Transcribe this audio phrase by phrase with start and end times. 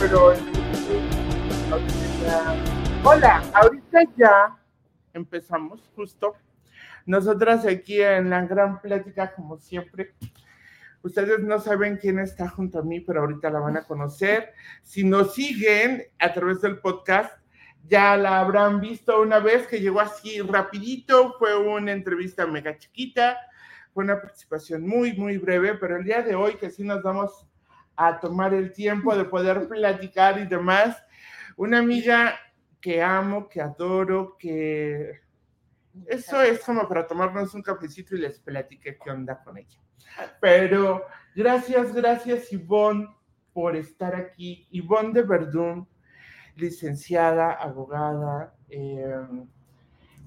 [0.00, 0.34] Pero
[3.04, 4.58] hola, ahorita ya
[5.12, 6.34] empezamos justo.
[7.06, 10.14] Nosotras aquí en la gran plática, como siempre.
[11.02, 14.54] Ustedes no saben quién está junto a mí, pero ahorita la van a conocer.
[14.82, 17.43] Si nos siguen a través del podcast,
[17.86, 23.38] ya la habrán visto una vez que llegó así rapidito, fue una entrevista mega chiquita,
[23.92, 27.46] fue una participación muy, muy breve, pero el día de hoy que sí nos vamos
[27.96, 31.02] a tomar el tiempo de poder platicar y demás,
[31.56, 32.38] una amiga
[32.80, 35.20] que amo, que adoro, que
[36.06, 39.78] eso es como para tomarnos un cafecito y les platique qué onda con ella.
[40.40, 41.04] Pero
[41.34, 43.08] gracias, gracias Ivonne
[43.52, 44.66] por estar aquí.
[44.70, 45.88] Ivonne de Verdún
[46.56, 49.46] licenciada, abogada, em,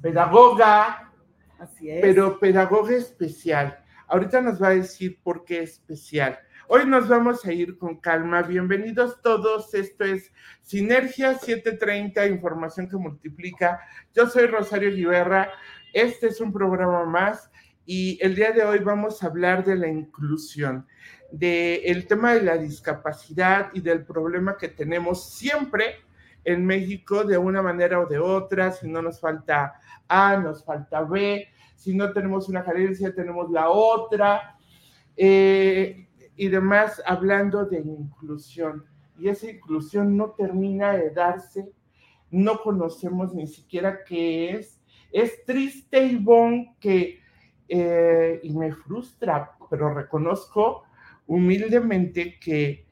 [0.01, 1.11] pedagoga,
[1.59, 2.01] Así es.
[2.01, 3.83] pero pedagoga especial.
[4.07, 6.39] Ahorita nos va a decir por qué especial.
[6.69, 8.41] Hoy nos vamos a ir con calma.
[8.41, 9.73] Bienvenidos todos.
[9.73, 13.79] Esto es Sinergia 730, información que multiplica.
[14.13, 15.49] Yo soy Rosario Guiberra.
[15.93, 17.49] Este es un programa más
[17.85, 20.85] y el día de hoy vamos a hablar de la inclusión,
[21.31, 25.95] del tema de la discapacidad y del problema que tenemos siempre
[26.47, 29.73] en México de una manera o de otra, si no nos falta
[30.07, 31.45] A, nos falta B,
[31.75, 34.57] si no tenemos una carencia, tenemos la otra,
[35.17, 38.85] eh, y demás, hablando de inclusión.
[39.19, 41.69] Y esa inclusión no termina de darse,
[42.31, 44.81] no conocemos ni siquiera qué es.
[45.11, 47.19] Es triste, Ivonne, que,
[47.67, 50.85] eh, y me frustra, pero reconozco
[51.25, 52.86] humildemente que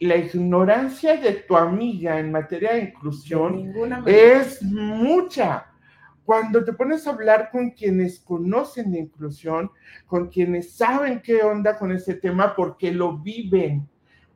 [0.00, 3.72] la ignorancia de tu amiga en materia de inclusión
[4.06, 5.66] es mucha.
[6.24, 9.70] Cuando te pones a hablar con quienes conocen de inclusión,
[10.06, 13.88] con quienes saben qué onda con ese tema, porque lo viven,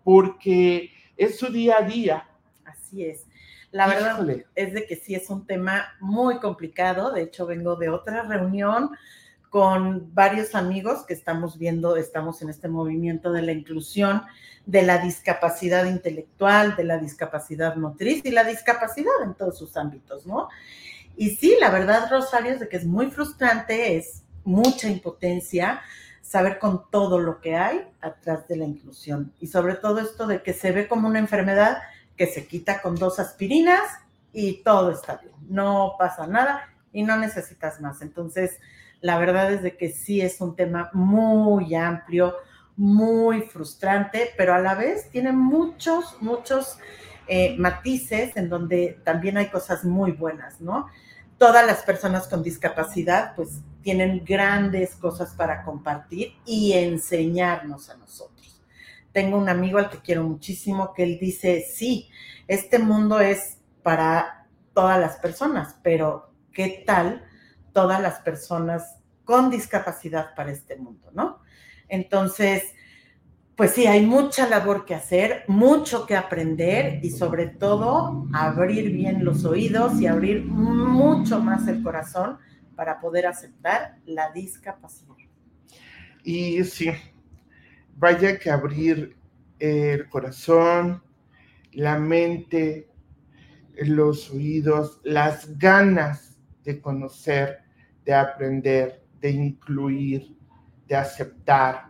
[0.05, 2.29] porque es su día a día.
[2.65, 3.27] Así es.
[3.73, 7.13] La verdad es de que sí es un tema muy complicado.
[7.13, 8.91] De hecho, vengo de otra reunión
[9.51, 14.23] con varios amigos que estamos viendo, estamos en este movimiento de la inclusión,
[14.65, 20.25] de la discapacidad intelectual, de la discapacidad motriz y la discapacidad en todos sus ámbitos,
[20.25, 20.49] ¿no?
[21.17, 25.83] Y sí, la verdad, Rosario, es de que es muy frustrante, es mucha impotencia
[26.23, 29.33] saber con todo lo que hay atrás de la inclusión.
[29.41, 31.79] Y sobre todo esto de que se ve como una enfermedad
[32.17, 33.83] que se quita con dos aspirinas
[34.33, 38.01] y todo está bien, no pasa nada y no necesitas más.
[38.01, 38.61] Entonces,
[39.01, 42.35] la verdad es de que sí es un tema muy amplio,
[42.77, 46.79] muy frustrante, pero a la vez tiene muchos, muchos
[47.27, 50.89] eh, matices en donde también hay cosas muy buenas, ¿no?
[51.39, 58.63] Todas las personas con discapacidad pues tienen grandes cosas para compartir y enseñarnos a nosotros.
[59.13, 62.11] Tengo un amigo al que quiero muchísimo que él dice, sí,
[62.47, 67.25] este mundo es para todas las personas, pero ¿qué tal
[67.73, 71.41] todas las personas con discapacidad para este mundo, ¿no?
[71.89, 72.75] Entonces,
[73.57, 79.25] pues sí, hay mucha labor que hacer, mucho que aprender y sobre todo abrir bien
[79.25, 82.39] los oídos y abrir mucho más el corazón
[82.75, 85.11] para poder aceptar la discapacidad.
[86.25, 86.91] Y sí,
[87.97, 89.17] vaya que abrir
[89.59, 91.03] el corazón,
[91.73, 92.89] la mente,
[93.77, 96.30] los oídos, las ganas
[96.65, 97.59] de conocer,
[98.05, 100.37] de aprender, de incluir,
[100.87, 101.89] de aceptar,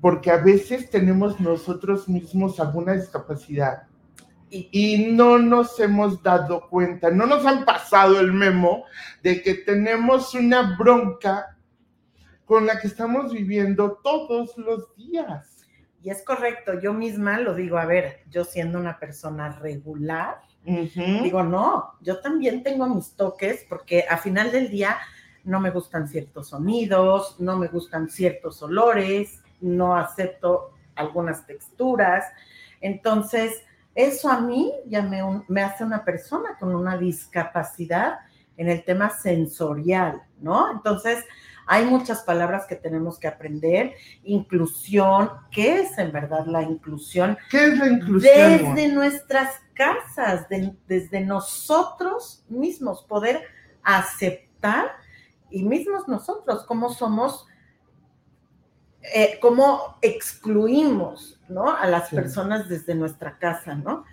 [0.00, 3.84] porque a veces tenemos nosotros mismos alguna discapacidad
[4.52, 8.84] y, no nos hemos dado cuenta, no nos han pasado el memo
[9.22, 11.56] de que tenemos una bronca
[12.44, 15.66] con la que estamos viviendo todos los días.
[16.02, 21.42] Y es correcto, yo misma lo digo, a ver, yo siendo una persona regular, digo,
[21.42, 24.96] no, yo también tengo mis toques porque a final del día
[25.44, 32.24] no me gustan ciertos sonidos, no me gustan ciertos olores, no acepto algunas texturas.
[32.80, 33.62] Entonces,
[33.94, 38.20] eso a mí ya me, hace una persona con una discapacidad
[38.56, 40.70] en el tema sensorial, ¿no?
[40.70, 41.24] Entonces,
[41.66, 43.94] hay muchas palabras que tenemos que aprender.
[44.24, 47.38] Inclusión, ¿qué es en verdad la inclusión?
[47.50, 48.74] ¿Qué es la inclusión?
[48.74, 50.46] Desde nuestras casas,
[50.86, 53.42] desde nosotros mismos, poder
[53.82, 54.92] aceptar
[55.50, 57.46] y mismos nosotros, cómo somos,
[59.14, 61.74] eh, cómo excluimos, ¿no?
[61.74, 64.04] A las personas desde nuestra casa, ¿no?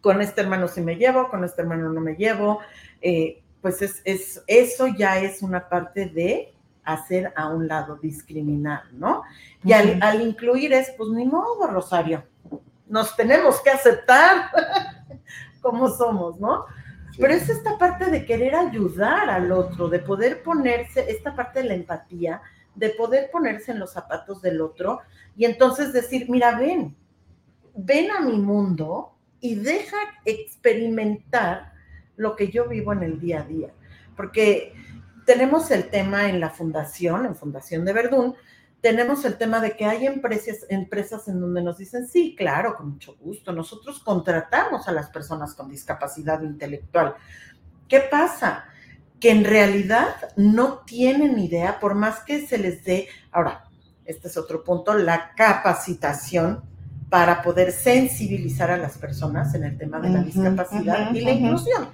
[0.00, 2.60] Con este hermano sí me llevo, con este hermano no me llevo,
[3.02, 6.54] eh, pues es, es, eso ya es una parte de
[6.92, 9.22] hacer a un lado, discriminar, ¿no?
[9.64, 12.24] Y al, incluir es, pues ni modo, Rosario,
[12.88, 14.50] nos tenemos que aceptar
[15.60, 16.64] como somos, ¿no?
[17.18, 21.68] Pero es esta parte de querer ayudar al otro, de poder ponerse, esta parte de
[21.68, 22.40] la empatía,
[22.74, 25.00] de poder ponerse en los zapatos del otro
[25.36, 26.96] y entonces decir, mira, ven,
[27.74, 31.72] ven a mi mundo y deja experimentar
[32.16, 33.70] lo que yo vivo en el día a día.
[34.16, 34.74] Porque
[35.24, 38.34] tenemos el tema en la fundación, en Fundación de Verdún,
[38.80, 42.90] tenemos el tema de que hay empresas, empresas en donde nos dicen, sí, claro, con
[42.90, 47.14] mucho gusto, nosotros contratamos a las personas con discapacidad intelectual.
[47.88, 48.64] ¿Qué pasa?
[49.18, 53.64] Que en realidad no tienen idea, por más que se les dé, ahora,
[54.06, 56.69] este es otro punto, la capacitación
[57.10, 61.88] para poder sensibilizar a las personas en el tema de la discapacidad y la inclusión.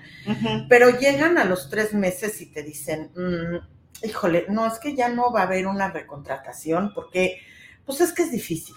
[0.68, 5.08] Pero llegan a los tres meses y te dicen, mm, híjole, no, es que ya
[5.08, 7.38] no va a haber una recontratación porque,
[7.86, 8.74] pues es que es difícil.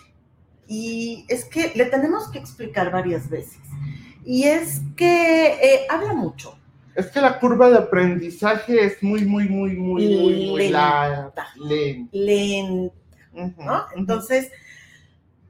[0.65, 3.59] Y es que le tenemos que explicar varias veces.
[4.24, 6.57] Y es que eh, habla mucho.
[6.95, 11.33] Es que la curva de aprendizaje es muy, muy, muy, muy, muy, muy lenta.
[12.13, 12.95] Lenta.
[13.57, 13.86] ¿no?
[13.95, 14.51] Entonces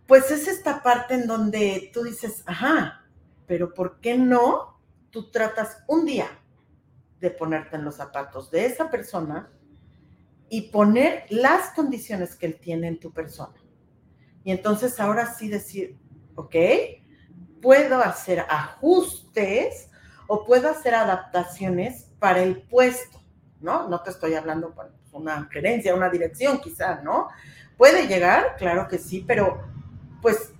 [0.09, 3.05] pues es esta parte en donde tú dices, ajá,
[3.45, 6.27] pero ¿por qué no tú tratas un día
[7.19, 9.51] de ponerte en los zapatos de esa persona
[10.49, 13.53] y poner las condiciones que él tiene en tu persona?
[14.43, 15.95] Y entonces ahora sí decir,
[16.33, 16.55] ok,
[17.61, 19.91] puedo hacer ajustes
[20.25, 23.21] o puedo hacer adaptaciones para el puesto,
[23.61, 23.87] ¿no?
[23.87, 27.27] No te estoy hablando por una gerencia, una dirección quizá, ¿no?
[27.77, 29.77] Puede llegar, claro que sí, pero
[30.21, 30.53] pues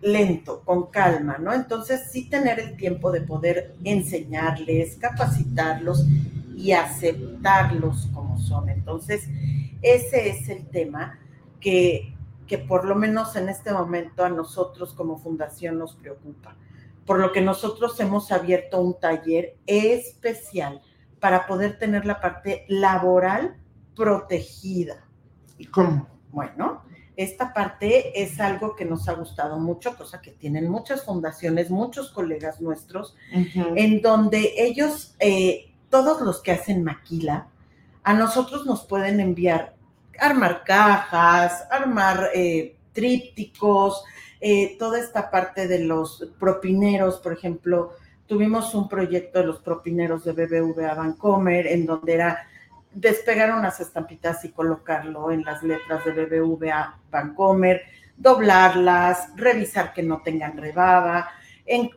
[0.00, 1.52] lento, con calma, ¿no?
[1.52, 6.06] Entonces sí tener el tiempo de poder enseñarles, capacitarlos
[6.56, 8.68] y aceptarlos como son.
[8.68, 9.28] Entonces,
[9.82, 11.18] ese es el tema
[11.60, 12.14] que,
[12.46, 16.56] que por lo menos en este momento a nosotros como fundación nos preocupa,
[17.04, 20.82] por lo que nosotros hemos abierto un taller especial
[21.20, 23.56] para poder tener la parte laboral
[23.94, 25.04] protegida.
[25.58, 26.08] ¿Y cómo?
[26.30, 26.82] Bueno,
[27.16, 32.10] esta parte es algo que nos ha gustado mucho, cosa que tienen muchas fundaciones, muchos
[32.10, 37.48] colegas nuestros, en donde ellos, eh, todos los que hacen maquila,
[38.02, 39.74] a nosotros nos pueden enviar
[40.18, 44.04] armar cajas, armar eh, trípticos,
[44.40, 47.94] eh, toda esta parte de los propineros, por ejemplo,
[48.26, 52.46] tuvimos un proyecto de los propineros de BBVA Vancomer, en donde era
[52.96, 57.82] despegar unas estampitas y colocarlo en las letras de BBVA Bancomer,
[58.16, 61.28] doblarlas, revisar que no tengan rebaba,
[61.66, 61.90] en,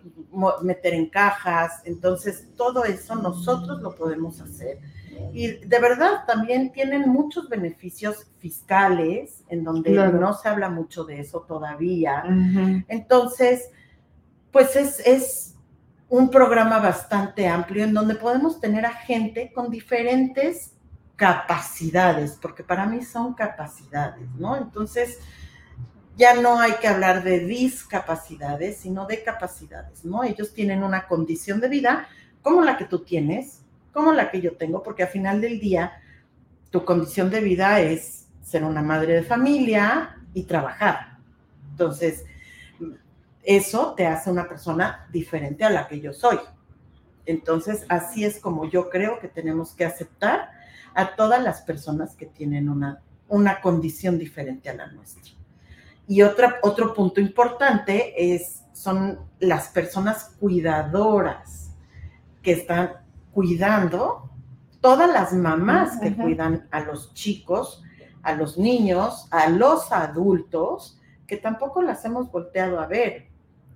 [0.61, 1.81] meter en cajas.
[1.85, 4.79] Entonces, todo eso nosotros lo podemos hacer.
[5.33, 11.21] Y de verdad también tienen muchos beneficios fiscales, en donde no se habla mucho de
[11.21, 12.23] eso todavía.
[12.89, 13.69] Entonces,
[14.51, 15.55] pues es, es
[16.09, 20.73] un programa bastante amplio en donde podemos tener a gente con diferentes
[21.19, 24.55] capacidades, porque para mí son capacidades, ¿no?
[24.55, 25.19] Entonces,
[26.15, 30.23] ya no hay que hablar de discapacidades, sino de capacidades, ¿no?
[30.23, 32.07] Ellos tienen una condición de vida
[32.41, 36.01] como la que tú tienes, como la que yo tengo, porque al final del día,
[36.71, 41.17] tu condición de vida es ser una madre de familia y trabajar.
[41.71, 42.23] Entonces,
[43.43, 46.39] eso te hace una persona diferente a la que yo soy.
[47.25, 50.58] Entonces, así es como yo creo que tenemos que aceptar
[50.99, 55.31] a todas las personas que tienen una, una condición diferente a la nuestra.
[56.09, 61.73] Y otra, otro punto importante es, son las personas cuidadoras
[62.41, 62.95] que están
[63.31, 64.29] cuidando,
[64.81, 67.81] todas las mamás que cuidan a los chicos,
[68.21, 73.29] a los niños, a los adultos, que tampoco las hemos volteado a ver.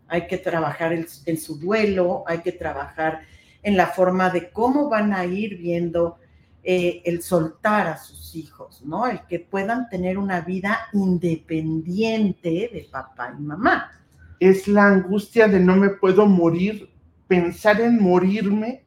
[0.10, 3.22] Hay que trabajar en su duelo, hay que trabajar
[3.62, 6.18] en la forma de cómo van a ir viendo
[6.64, 9.06] eh, el soltar a sus hijos, ¿no?
[9.06, 13.92] El que puedan tener una vida independiente de papá y mamá.
[14.40, 16.90] Es la angustia de no me puedo morir,
[17.28, 18.84] pensar en morirme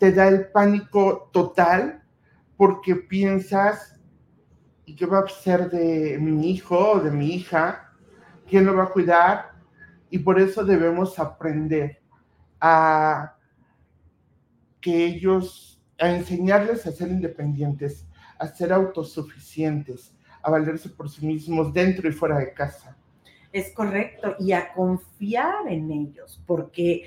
[0.00, 2.02] te da el pánico total
[2.56, 4.00] porque piensas,
[4.86, 7.92] ¿y qué va a ser de mi hijo o de mi hija?
[8.48, 9.52] ¿Quién lo va a cuidar?
[10.08, 12.00] Y por eso debemos aprender
[12.58, 13.36] a
[14.80, 15.69] que ellos
[16.00, 18.06] a enseñarles a ser independientes,
[18.38, 22.96] a ser autosuficientes, a valerse por sí mismos dentro y fuera de casa.
[23.52, 27.04] Es correcto, y a confiar en ellos, porque,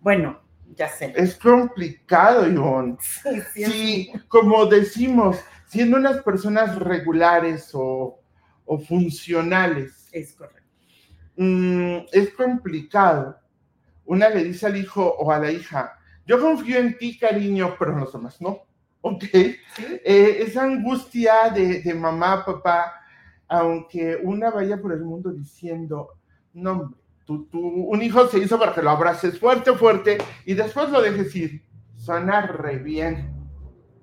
[0.00, 0.40] bueno,
[0.74, 1.12] Ya sé.
[1.16, 2.96] Es complicado, Ivonne.
[3.54, 8.20] Sí, sí, como decimos, siendo unas personas regulares o,
[8.88, 10.08] funcionales.
[10.10, 10.68] Es correcto.
[11.36, 13.38] Mm, es complicado.
[14.04, 15.95] Una le dice al hijo o a la hija,
[16.26, 18.62] yo confío en ti, cariño, pero en los demás no.
[19.00, 19.24] ¿Ok?
[19.32, 23.00] Eh, esa angustia de, de mamá, papá,
[23.46, 26.18] aunque una vaya por el mundo diciendo,
[26.52, 30.90] no, tú, tú, un hijo se hizo para que lo abraces fuerte, fuerte, y después
[30.90, 31.62] lo dejes ir.
[31.94, 33.32] Suena re bien.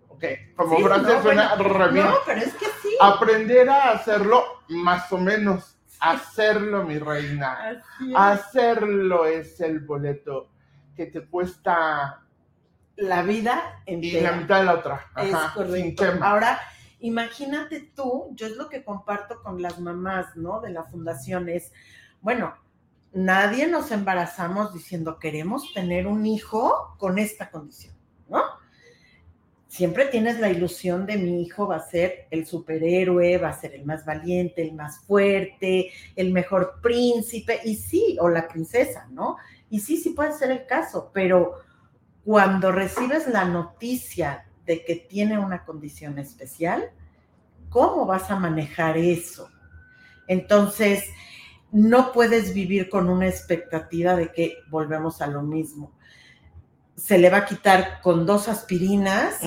[0.08, 0.24] Ok,
[0.56, 2.06] como frase suena re bien.
[2.06, 2.96] No, pero es que sí.
[3.02, 5.78] Aprender a hacerlo más o menos.
[6.00, 7.82] Hacerlo, mi reina.
[8.16, 10.53] Hacerlo es el boleto
[10.96, 12.24] que te cuesta
[12.96, 14.20] la vida entera.
[14.20, 15.12] Y la mitad de la otra.
[15.18, 16.06] es correcto.
[16.22, 16.60] Ahora,
[17.00, 20.62] imagínate tú, yo es lo que comparto con las mamás, ¿no?
[20.62, 21.72] De la fundación, es,
[22.22, 22.54] bueno,
[23.12, 27.96] nadie nos embarazamos diciendo queremos tener un hijo con esta condición,
[28.30, 28.42] ¿no?
[29.68, 33.74] Siempre tienes la ilusión de mi hijo va a ser el superhéroe, va a ser
[33.74, 39.38] el más valiente, el más fuerte, el mejor príncipe, y sí, o la princesa, ¿no?
[39.74, 41.56] Y sí, sí puede ser el caso, pero
[42.24, 46.92] cuando recibes la noticia de que tiene una condición especial,
[47.72, 49.50] ¿cómo vas a manejar eso?
[50.28, 51.06] Entonces,
[51.72, 55.92] no puedes vivir con una expectativa de que volvemos a lo mismo.
[56.96, 59.40] Se le va a quitar con dos aspirinas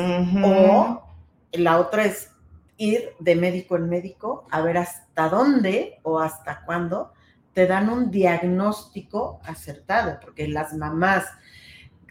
[0.43, 1.05] o
[1.53, 2.33] la otra es
[2.79, 7.13] ir de médico en médico a ver hasta dónde o hasta cuándo
[7.57, 11.25] te dan un diagnóstico acertado, porque las mamás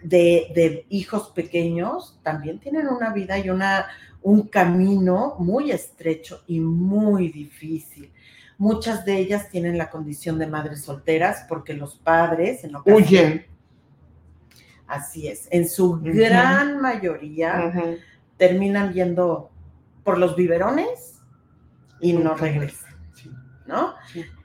[0.01, 3.85] de, hijos pequeños también tienen una vida y una,
[4.23, 8.11] un camino muy estrecho y muy difícil.
[8.57, 13.45] Muchas de ellas tienen la condición de madres solteras porque los padres en huyen.
[14.87, 17.71] Así es, en su gran mayoría
[18.37, 19.51] terminan yendo
[20.03, 21.21] por los biberones
[22.01, 22.95] y no regresan,
[23.67, 23.93] ¿no?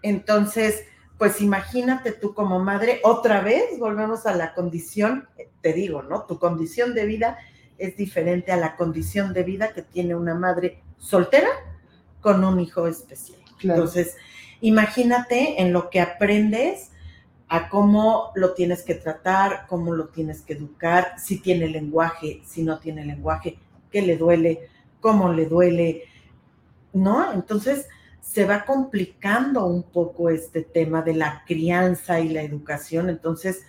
[0.02, 0.84] Entonces,
[1.18, 5.28] pues imagínate tú como madre, otra vez volvemos a la condición,
[5.60, 6.22] te digo, ¿no?
[6.22, 7.38] Tu condición de vida
[7.76, 11.48] es diferente a la condición de vida que tiene una madre soltera
[12.20, 13.38] con un hijo especial.
[13.62, 14.16] Entonces,
[14.60, 16.90] imagínate en lo que aprendes
[17.48, 22.62] a cómo lo tienes que tratar, cómo lo tienes que educar, si tiene lenguaje, si
[22.62, 23.58] no tiene lenguaje,
[23.90, 24.68] qué le duele,
[25.00, 26.04] cómo le duele,
[26.92, 27.32] ¿no?
[27.32, 27.88] Entonces,
[28.20, 33.08] se va complicando un poco este tema de la crianza y la educación.
[33.10, 33.62] Entonces,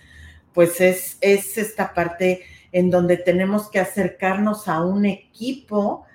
[0.52, 2.42] pues es, es esta parte
[2.72, 6.06] en donde tenemos que acercarnos a un equipo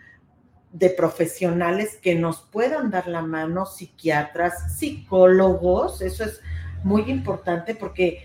[0.72, 6.42] de profesionales que nos puedan dar la mano, psiquiatras, psicólogos, eso es
[6.84, 8.24] muy importante porque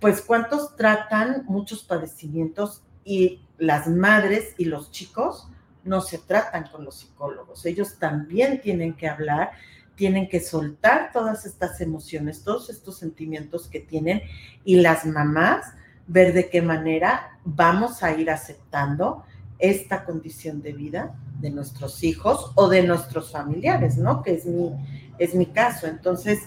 [0.00, 5.48] pues cuántos tratan muchos padecimientos y las madres y los chicos
[5.84, 9.52] no se tratan con los psicólogos, ellos también tienen que hablar,
[9.94, 14.22] tienen que soltar todas estas emociones, todos estos sentimientos que tienen
[14.64, 15.66] y las mamás
[16.06, 19.24] ver de qué manera vamos a ir aceptando
[19.58, 24.22] esta condición de vida de nuestros hijos o de nuestros familiares, ¿no?
[24.22, 24.72] Que es mi,
[25.18, 25.86] es mi caso.
[25.86, 26.40] Entonces,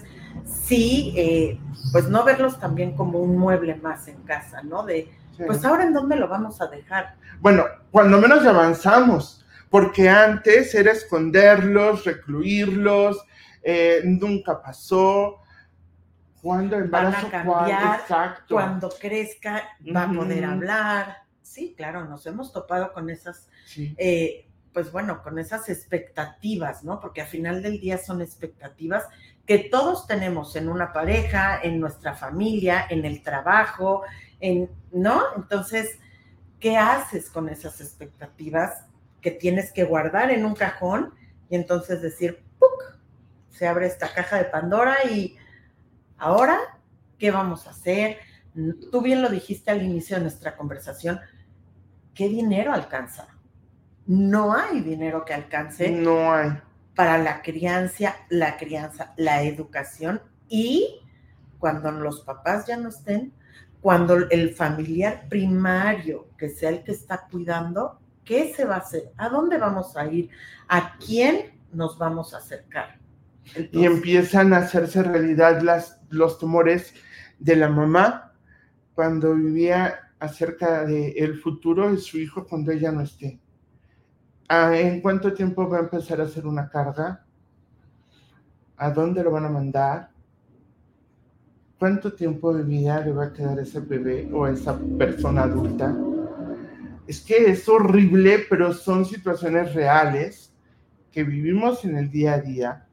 [0.44, 1.58] sí, eh,
[1.92, 4.82] pues no verlos también como un mueble más en casa, ¿no?
[4.82, 5.08] De,
[5.44, 7.16] pues ahora en dónde lo vamos a dejar.
[7.40, 13.24] Bueno, cuando menos avanzamos, porque antes era esconderlos, recluirlos,
[13.62, 15.42] eh, nunca pasó.
[16.40, 19.64] Cuando embarazo, Van a cambiar, cuando crezca
[19.94, 25.38] va a poder hablar, sí, claro, nos hemos topado con esas, eh, pues bueno, con
[25.40, 27.00] esas expectativas, ¿no?
[27.00, 29.04] Porque al final del día son expectativas
[29.46, 34.02] que todos tenemos en una pareja, en nuestra familia, en el trabajo,
[34.40, 35.22] en, ¿no?
[35.36, 35.98] Entonces,
[36.60, 38.84] ¿qué haces con esas expectativas
[39.20, 41.14] que tienes que guardar en un cajón
[41.48, 42.98] y entonces decir, ¡puc!
[43.50, 45.36] Se abre esta caja de Pandora y
[46.18, 46.58] ahora,
[47.18, 48.18] ¿qué vamos a hacer?
[48.90, 51.20] Tú bien lo dijiste al inicio de nuestra conversación,
[52.14, 53.28] ¿qué dinero alcanza?
[54.06, 55.90] No hay dinero que alcance.
[55.90, 56.50] No hay.
[56.94, 61.00] Para la crianza, la crianza, la educación y
[61.58, 63.32] cuando los papás ya no estén,
[63.80, 69.12] cuando el familiar primario, que sea el que está cuidando, ¿qué se va a hacer?
[69.16, 70.30] ¿A dónde vamos a ir?
[70.68, 72.98] ¿A quién nos vamos a acercar?
[73.70, 76.92] y empiezan a hacerse realidad las, los tumores
[77.38, 78.32] de la mamá
[78.94, 83.38] cuando vivía acerca del el futuro de su hijo cuando ella no esté.
[84.48, 87.24] ¿En cuánto tiempo va a empezar a hacer una carga?
[88.76, 90.10] ¿A dónde lo van a mandar?
[91.78, 95.42] ¿Cuánto tiempo de vida le va a quedar a ese bebé o a esa persona
[95.42, 95.96] adulta?
[97.06, 100.52] Es que es horrible, pero son situaciones reales
[101.12, 102.88] que vivimos en el día a día,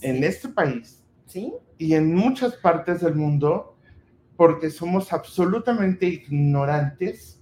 [0.00, 1.52] en este país ¿Sí?
[1.76, 3.76] y en muchas partes del mundo,
[4.36, 7.40] porque somos absolutamente ignorantes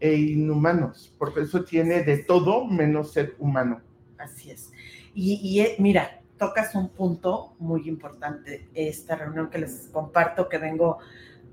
[0.00, 3.80] e inhumanos, porque eso tiene de todo menos ser humano.
[4.18, 4.70] Así es.
[5.14, 8.68] Y, eh, mira, tocas un punto muy importante.
[8.74, 10.98] Esta reunión que les comparto, que vengo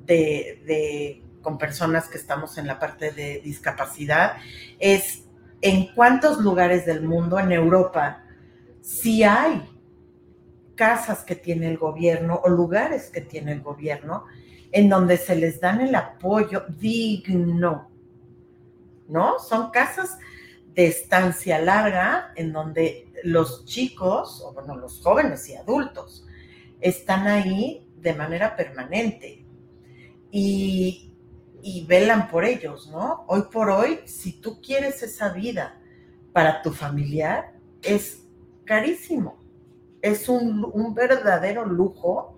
[0.05, 4.37] de, con personas que estamos en la parte de discapacidad,
[4.79, 5.25] es
[5.61, 8.23] en cuántos lugares del mundo, en Europa,
[8.81, 9.69] sí hay
[10.75, 14.25] casas que tiene el gobierno o lugares que tiene el gobierno
[14.71, 17.91] en donde se les dan el apoyo digno,
[19.07, 19.39] ¿no?
[19.39, 20.17] Son casas
[20.73, 26.25] de estancia larga en donde los chicos, o bueno, los jóvenes y adultos,
[26.81, 29.45] están ahí de manera permanente
[30.31, 31.13] y,
[31.61, 33.23] y velan por ellos, ¿no?
[33.27, 35.81] Hoy por hoy, si tú quieres esa vida
[36.33, 38.23] para tu familiar, es
[38.65, 39.37] carísimo.
[40.01, 42.37] Es un, un verdadero lujo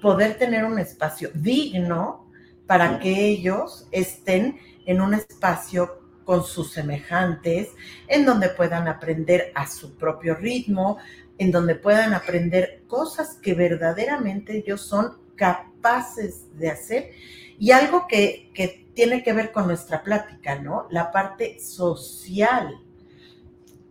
[0.00, 2.30] poder tener un espacio digno
[2.66, 7.68] para que ellos estén en un espacio con sus semejantes,
[8.08, 10.98] en donde puedan aprender a su propio ritmo,
[11.38, 17.10] en donde puedan aprender cosas que verdaderamente ellos son capaces de hacer.
[17.58, 20.86] Y algo que, que tiene que ver con nuestra plática, ¿no?
[20.90, 22.74] La parte social.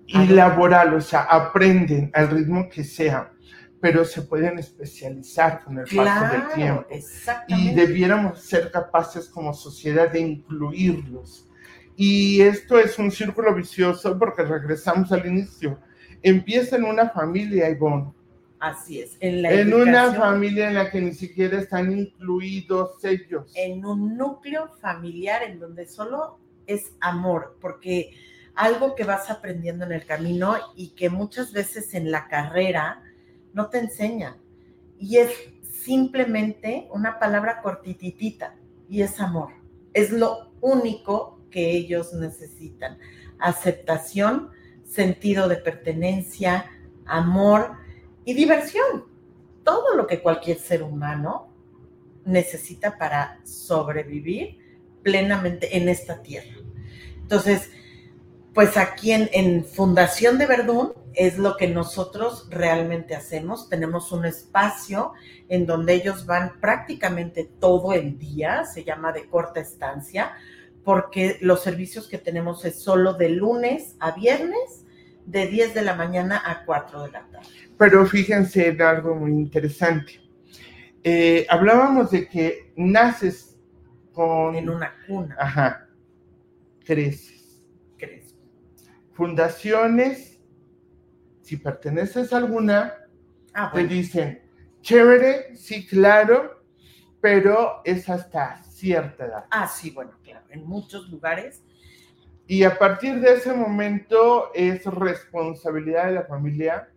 [0.07, 3.31] Y laboral, o sea, aprenden al ritmo que sea,
[3.79, 6.85] pero se pueden especializar con el paso del tiempo.
[7.47, 11.47] Y debiéramos ser capaces como sociedad de incluirlos
[11.95, 15.79] y esto es un círculo vicioso porque regresamos al inicio.
[16.21, 18.13] Empieza en una familia, Ivonne.
[18.59, 19.17] Así es.
[19.19, 23.51] En, la en una familia en la que ni siquiera están incluidos ellos.
[23.55, 28.13] En un núcleo familiar en donde solo es amor, porque
[28.53, 33.01] algo que vas aprendiendo en el camino y que muchas veces en la carrera
[33.53, 34.35] no te enseñan.
[34.99, 35.31] Y es
[35.71, 38.55] simplemente una palabra cortititita
[38.87, 39.49] y es amor.
[39.93, 42.97] Es lo único que ellos necesitan.
[43.37, 44.49] Aceptación,
[44.83, 46.71] sentido de pertenencia,
[47.05, 47.73] amor
[48.25, 49.05] y diversión.
[49.63, 51.51] Todo lo que cualquier ser humano
[52.25, 54.57] necesita para sobrevivir
[55.03, 56.57] plenamente en esta tierra.
[57.21, 57.69] Entonces,
[58.53, 63.69] pues aquí en, en, Fundación de Verdún es lo que nosotros realmente hacemos.
[63.69, 65.13] Tenemos un espacio
[65.47, 70.33] en donde ellos van prácticamente todo el día, se llama de corta estancia,
[70.83, 74.85] porque los servicios que tenemos es solo de lunes a viernes,
[75.25, 77.47] de 10 de la mañana a 4 de la tarde.
[77.77, 80.19] Pero fíjense en algo muy interesante.
[81.03, 83.57] Eh, hablábamos de que naces
[84.13, 84.55] con...
[84.55, 85.35] En una cuna.
[85.39, 85.87] Ajá.
[86.85, 87.63] Creces.
[87.97, 88.35] Creces.
[89.13, 90.39] Fundaciones,
[91.41, 92.93] si perteneces a alguna,
[93.53, 94.41] ah, te dicen,
[94.81, 96.60] chévere, sí, claro,
[97.21, 99.45] pero es hasta cierta edad.
[99.51, 101.63] Ah, sí, bueno, claro, en muchos lugares.
[102.47, 106.91] Y a partir de ese momento es responsabilidad de la familia,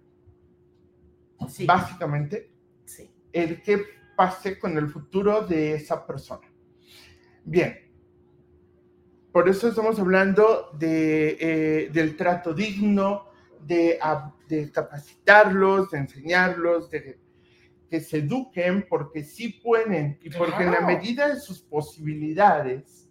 [1.66, 2.50] básicamente,
[2.84, 3.08] sí.
[3.32, 3.84] el que
[4.16, 6.50] pase con el futuro de esa persona.
[7.44, 7.84] Bien,
[9.30, 13.26] por eso estamos hablando de, eh, del trato digno,
[13.60, 13.98] de,
[14.48, 17.18] de capacitarlos, de enseñarlos, de
[17.88, 23.08] que se eduquen porque sí pueden y porque en la medida de sus posibilidades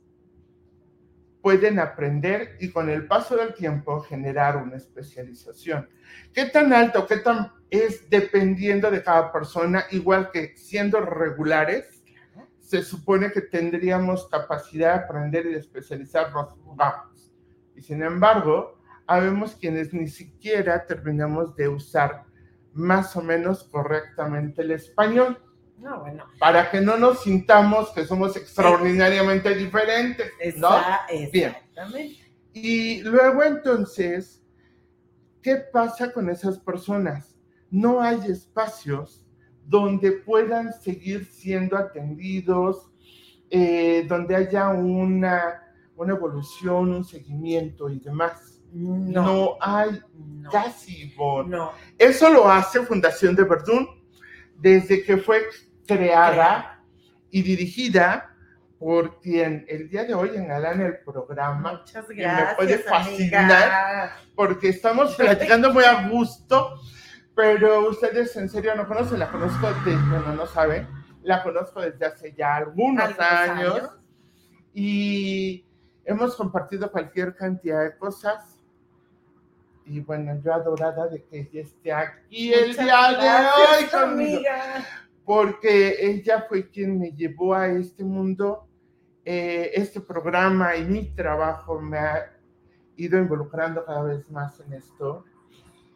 [1.41, 5.89] pueden aprender y con el paso del tiempo generar una especialización.
[6.33, 12.03] ¿Qué tan alto, qué tan es dependiendo de cada persona, igual que siendo regulares,
[12.59, 17.33] se supone que tendríamos capacidad de aprender y de especializarnos bajos.
[17.75, 22.25] Y sin embargo, habemos quienes ni siquiera terminamos de usar
[22.73, 25.39] más o menos correctamente el español.
[25.77, 26.25] No, bueno.
[26.39, 30.31] Para que no nos sintamos que somos extraordinariamente diferentes.
[30.57, 30.69] ¿no?
[31.31, 31.55] Bien.
[32.53, 34.41] Y luego entonces,
[35.41, 37.35] ¿qué pasa con esas personas?
[37.69, 39.25] No hay espacios
[39.65, 42.91] donde puedan seguir siendo atendidos,
[43.49, 48.52] eh, donde haya una, una evolución, un seguimiento y demás.
[48.73, 50.01] No, hay
[50.51, 51.71] casi, No.
[51.97, 53.87] Eso lo hace Fundación de Verdún
[54.57, 55.43] desde que fue
[55.87, 56.81] creada
[57.29, 58.33] y dirigida
[58.79, 61.79] por quien el día de hoy engalan el programa.
[61.79, 62.49] Muchas gracias.
[62.49, 66.81] me puede fascinar porque estamos platicando muy a gusto,
[67.35, 70.87] pero ustedes en serio no conocen, la conozco de, bueno, no saben,
[71.21, 73.89] la conozco desde hace ya algunos, años,
[74.73, 75.65] y
[76.03, 78.52] hemos compartido cualquier cantidad de cosas.
[79.85, 84.41] Y bueno, yo adorada de que ella esté aquí el día de hoy conmigo.
[85.25, 88.67] Porque ella fue quien me llevó a este mundo,
[89.23, 92.33] eh, este programa y mi trabajo me ha
[92.97, 95.25] ido involucrando cada vez más en esto.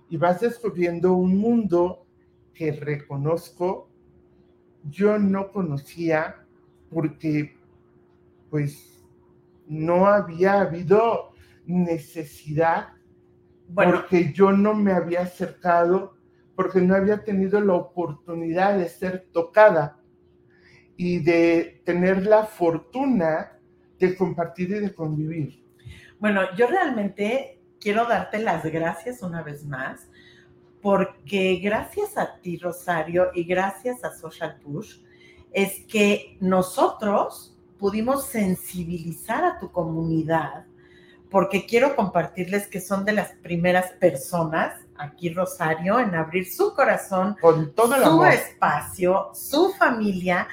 [0.10, 2.06] Y vas descubriendo un mundo
[2.54, 3.90] que reconozco
[4.90, 6.44] yo no conocía
[6.90, 7.58] porque
[8.50, 9.04] pues
[9.68, 11.32] no había habido
[11.66, 12.94] necesidad,
[13.74, 16.16] porque yo no me había acercado,
[16.56, 20.00] porque no había tenido la oportunidad de ser tocada
[20.96, 23.60] y de tener la fortuna
[24.00, 25.64] de compartir y de convivir.
[26.20, 30.08] Bueno, yo realmente quiero darte las gracias una vez más
[30.82, 35.00] porque gracias a ti, Rosario, y gracias a Social Push,
[35.52, 40.66] es que nosotros pudimos sensibilizar a tu comunidad,
[41.30, 47.36] porque quiero compartirles que son de las primeras personas aquí, Rosario, en abrir su corazón,
[47.40, 50.48] con todo el su espacio, su familia,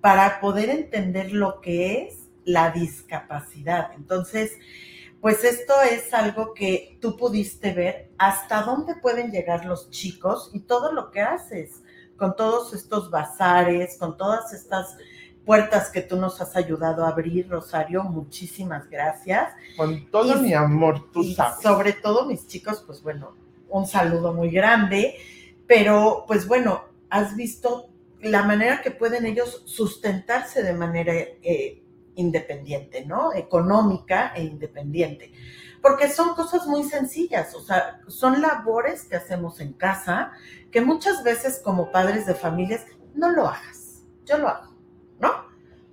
[0.00, 3.92] para poder entender lo que es la discapacidad.
[3.96, 4.52] Entonces,
[5.20, 10.60] pues esto es algo que tú pudiste ver hasta dónde pueden llegar los chicos y
[10.60, 11.82] todo lo que haces
[12.16, 14.96] con todos estos bazares, con todas estas
[15.44, 18.02] puertas que tú nos has ayudado a abrir, Rosario.
[18.02, 19.52] Muchísimas gracias.
[19.76, 21.62] Con todo mi amor, tú sabes.
[21.62, 23.34] Sobre todo mis chicos, pues bueno,
[23.68, 25.16] un saludo muy grande.
[25.66, 31.82] Pero pues bueno, has visto la manera que pueden ellos sustentarse de manera eh,
[32.14, 33.32] independiente, ¿no?
[33.34, 35.32] Económica e independiente.
[35.82, 40.32] Porque son cosas muy sencillas, o sea, son labores que hacemos en casa,
[40.70, 44.02] que muchas veces como padres de familias no lo hagas.
[44.24, 44.73] Yo lo hago.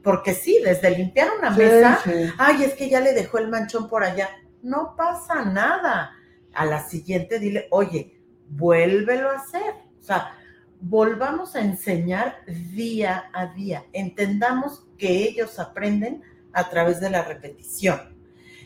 [0.04, 2.00] Porque sí, desde limpiar una mesa,
[2.38, 4.30] ay, es que ya le dejó el manchón por allá.
[4.62, 6.12] No pasa nada.
[6.54, 9.74] A la siguiente dile, oye, vuélvelo a hacer.
[10.00, 10.36] O sea,
[10.82, 13.86] volvamos a enseñar día a día.
[13.94, 18.18] Entendamos que ellos aprenden a través de la repetición.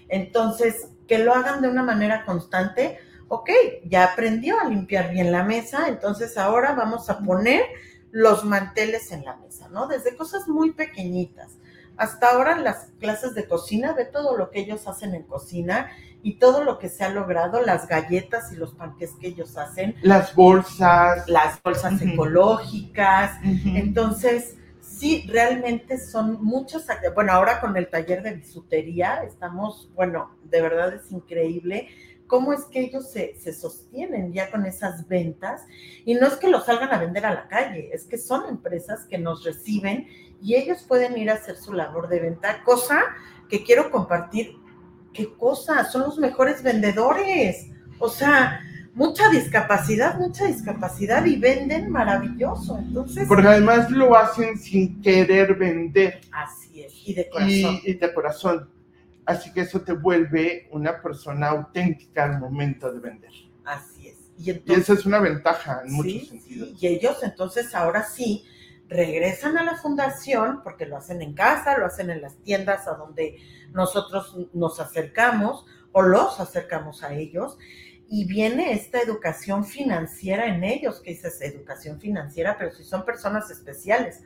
[0.07, 2.99] Entonces, que lo hagan de una manera constante.
[3.27, 3.49] Ok,
[3.85, 7.63] ya aprendió a limpiar bien la mesa, entonces ahora vamos a poner
[8.11, 9.44] los manteles en la mesa,
[9.75, 9.88] ¿no?
[9.88, 11.57] Desde cosas muy pequeñitas.
[11.97, 15.91] Hasta ahora las clases de cocina, ve todo lo que ellos hacen en cocina
[16.23, 19.95] y todo lo que se ha logrado, las galletas y los panques que ellos hacen.
[20.01, 21.27] Las bolsas.
[21.29, 23.38] Las bolsas ecológicas.
[23.43, 26.85] Entonces, sí, realmente son muchos.
[27.13, 31.89] Bueno, ahora con el taller de bisutería estamos, bueno, de verdad es increíble
[32.27, 35.61] cómo es que ellos se, se, sostienen ya con esas ventas.
[36.05, 39.05] Y no es que los salgan a vender a la calle, es que son empresas
[39.09, 40.07] que nos reciben
[40.41, 43.01] y ellos pueden ir a hacer su labor de venta, cosa
[43.49, 44.57] que quiero compartir
[45.13, 47.71] qué cosa, son los mejores vendedores.
[47.99, 48.61] O sea,
[48.93, 52.77] mucha discapacidad, mucha discapacidad y venden maravilloso.
[52.77, 53.27] Entonces.
[53.27, 56.21] Porque además lo hacen sin querer vender.
[56.31, 57.79] Así es, y de corazón.
[57.83, 58.69] Y, de corazón.
[59.25, 63.31] Así que eso te vuelve una persona auténtica al momento de vender.
[63.63, 64.17] Así es.
[64.38, 66.81] Y, esa es una ventaja en muchos sentidos.
[66.81, 68.45] y ellos entonces ahora sí
[68.88, 72.95] regresan a la fundación porque lo hacen en casa, lo hacen en las tiendas a
[72.95, 73.38] donde
[73.71, 77.57] nosotros nos acercamos o los acercamos a ellos
[78.07, 83.49] y viene esta educación financiera en ellos, que dices educación financiera, pero si son personas
[83.49, 84.23] especiales.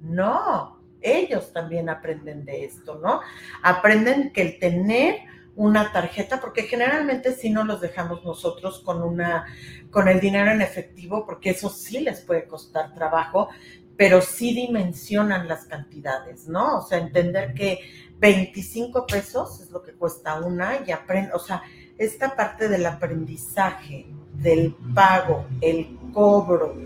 [0.00, 3.20] No, ellos también aprenden de esto, ¿no?
[3.62, 5.16] Aprenden que el tener
[5.58, 9.46] una tarjeta, porque generalmente si no los dejamos nosotros con una,
[9.90, 13.48] con el dinero en efectivo, porque eso sí les puede costar trabajo,
[13.96, 16.78] pero sí dimensionan las cantidades, ¿no?
[16.78, 17.80] O sea, entender que
[18.18, 21.64] 25 pesos es lo que cuesta una y aprende, o sea,
[21.98, 26.76] esta parte del aprendizaje, del pago, el cobro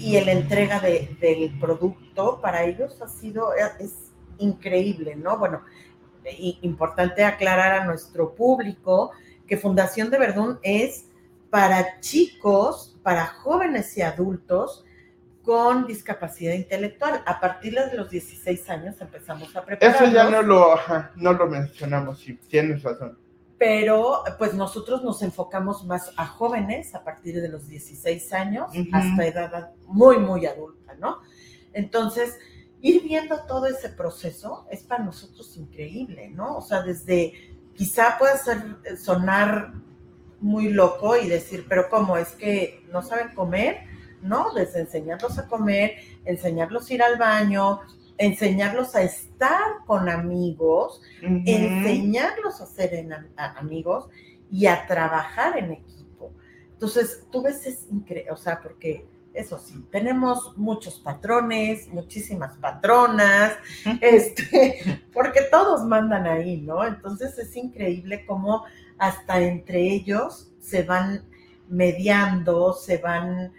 [0.00, 5.38] y la entrega del producto, para ellos ha sido, es increíble, ¿no?
[5.38, 5.62] Bueno,
[6.62, 9.12] importante aclarar a nuestro público
[9.46, 11.06] que Fundación de Verdún es
[11.50, 14.84] para chicos, para jóvenes y adultos,
[15.42, 17.22] con discapacidad intelectual.
[17.26, 19.94] A partir de los 16 años empezamos a preparar.
[19.94, 20.76] Eso ya no lo,
[21.16, 23.18] no lo mencionamos, sí, tienes razón.
[23.60, 29.26] Pero pues nosotros nos enfocamos más a jóvenes a partir de los 16 años hasta
[29.26, 31.18] edad muy, muy adulta, ¿no?
[31.74, 32.38] Entonces,
[32.80, 36.56] ir viendo todo ese proceso es para nosotros increíble, ¿no?
[36.56, 37.34] O sea, desde
[37.74, 38.64] quizá pueda ser,
[38.96, 39.74] sonar
[40.40, 42.16] muy loco y decir, pero ¿cómo?
[42.16, 43.80] Es que no saben comer,
[44.22, 44.54] ¿no?
[44.54, 47.80] Desde enseñarlos a comer, enseñarlos a ir al baño,
[48.20, 54.10] enseñarlos a estar con amigos, enseñarlos a ser amigos
[54.50, 56.30] y a trabajar en equipo.
[56.74, 63.54] Entonces, tú ves, es increíble, o sea, porque eso sí, tenemos muchos patrones, muchísimas patronas,
[64.02, 66.86] este, porque todos mandan ahí, ¿no?
[66.86, 68.64] Entonces es increíble cómo
[68.98, 71.24] hasta entre ellos se van
[71.70, 73.54] mediando, se van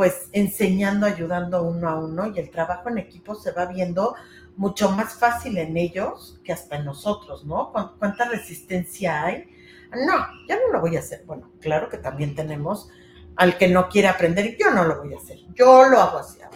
[0.00, 4.14] pues enseñando, ayudando uno a uno y el trabajo en equipo se va viendo
[4.56, 7.70] mucho más fácil en ellos que hasta en nosotros, ¿no?
[7.98, 9.44] ¿Cuánta resistencia hay?
[9.92, 11.24] No, ya no lo voy a hacer.
[11.26, 12.88] Bueno, claro que también tenemos
[13.36, 16.40] al que no quiere aprender, yo no lo voy a hacer, yo lo hago así.
[16.40, 16.48] Ah,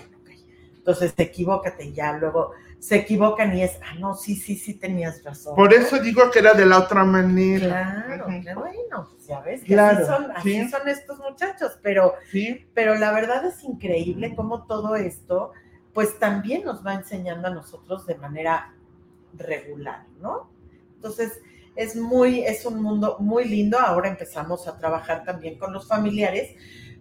[0.79, 2.53] Entonces, equivócate ya, luego
[2.85, 5.57] se equivocan y es, ah, no, sí, sí, sí tenías razón.
[5.57, 8.05] Por eso digo que era de la otra manera.
[8.05, 12.67] Claro, bueno, pues ya ves, que así, son, así son estos muchachos, pero, ¿Sí?
[12.75, 15.53] pero la verdad es increíble cómo todo esto,
[15.95, 18.75] pues también nos va enseñando a nosotros de manera
[19.33, 20.51] regular, ¿no?
[20.97, 21.41] Entonces,
[21.77, 23.79] es muy, es un mundo muy lindo.
[23.79, 26.55] Ahora empezamos a trabajar también con los familiares,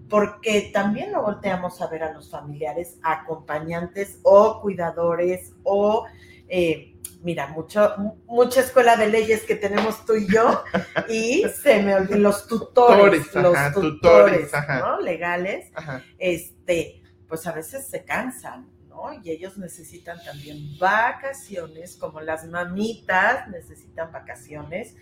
[0.09, 6.05] porque también lo volteamos a ver a los familiares, acompañantes o cuidadores o,
[6.47, 10.63] eh, mira, mucho, mucha escuela de leyes que tenemos tú y yo,
[11.09, 14.99] y se me olvidan los tutores, los tutores, ¿no?
[14.99, 15.71] legales,
[16.17, 18.73] este, pues a veces se cansan,
[19.23, 24.95] y ellos necesitan también vacaciones, como las mamitas necesitan vacaciones.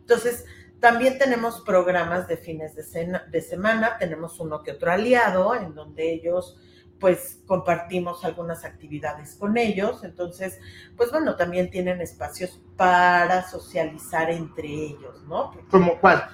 [0.00, 0.44] Entonces,
[0.80, 6.12] también tenemos programas de fines de, de semana, tenemos uno que otro aliado en donde
[6.12, 6.58] ellos
[6.98, 10.58] pues compartimos algunas actividades con ellos, entonces,
[10.96, 15.52] pues bueno, también tienen espacios para socializar entre ellos, ¿no?
[15.70, 16.26] ¿Como cuál?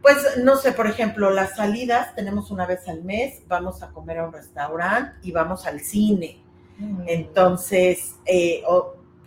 [0.00, 4.18] Pues no sé, por ejemplo, las salidas tenemos una vez al mes, vamos a comer
[4.18, 6.42] a un restaurante y vamos al cine.
[7.06, 8.62] Entonces, eh,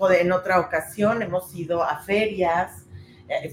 [0.09, 2.80] en otra ocasión hemos ido a ferias,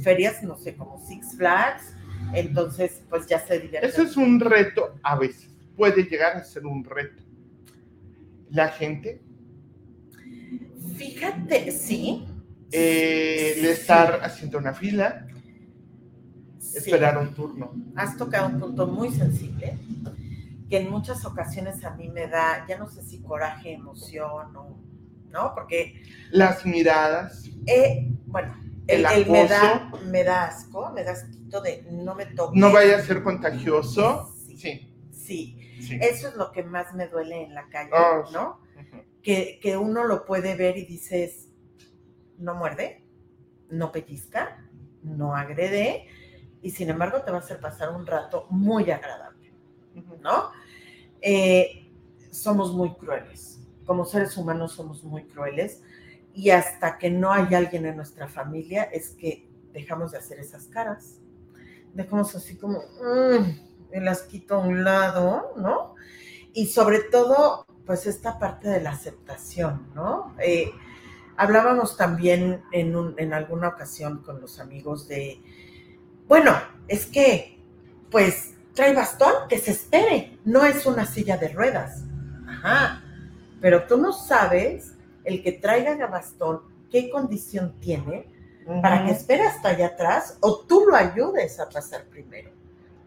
[0.02, 1.94] ferias, no sé, como Six Flags,
[2.34, 3.86] entonces pues ya se divierte.
[3.86, 7.22] Eso es un reto a veces, puede llegar a ser un reto.
[8.50, 9.22] La gente.
[10.96, 12.26] Fíjate, sí.
[12.70, 15.26] Eh, de estar haciendo una fila,
[16.74, 17.72] esperar un turno.
[17.96, 19.78] Has tocado un punto muy sensible
[20.68, 24.78] que en muchas ocasiones a mí me da, ya no sé si coraje, emoción o,
[25.30, 25.54] ¿no?
[25.54, 26.02] Porque...
[26.30, 27.48] Las miradas.
[27.66, 28.54] Eh, bueno,
[28.88, 32.58] el, me, da, me da asco, me da asquito de no me toque.
[32.58, 34.34] No vaya a ser contagioso.
[34.56, 34.92] Sí.
[35.12, 35.56] Sí.
[36.00, 38.60] Eso es lo que más me duele en la calle, oh, ¿no?
[39.22, 41.48] que, que uno lo puede ver y dices,
[42.38, 43.04] no muerde,
[43.70, 44.64] no pellizca,
[45.02, 46.06] no agrede,
[46.62, 49.52] y sin embargo te va a hacer pasar un rato muy agradable.
[50.22, 50.50] ¿no?
[51.20, 51.92] Eh,
[52.30, 53.60] somos muy crueles.
[53.84, 55.82] Como seres humanos somos muy crueles
[56.38, 60.68] y hasta que no hay alguien en nuestra familia es que dejamos de hacer esas
[60.68, 61.16] caras.
[61.94, 65.96] Dejamos así como, mm, las quito a un lado, ¿no?
[66.52, 70.36] Y sobre todo, pues esta parte de la aceptación, ¿no?
[70.38, 70.70] Eh,
[71.36, 75.42] hablábamos también en, en alguna ocasión con los amigos de,
[76.28, 77.58] bueno, es que,
[78.12, 82.04] pues trae bastón, que se espere, no es una silla de ruedas.
[82.46, 83.02] Ajá,
[83.60, 84.94] pero tú no sabes
[85.28, 88.26] el que traiga bastón, qué condición tiene
[88.82, 92.50] para que espere hasta allá atrás o tú lo ayudes a pasar primero.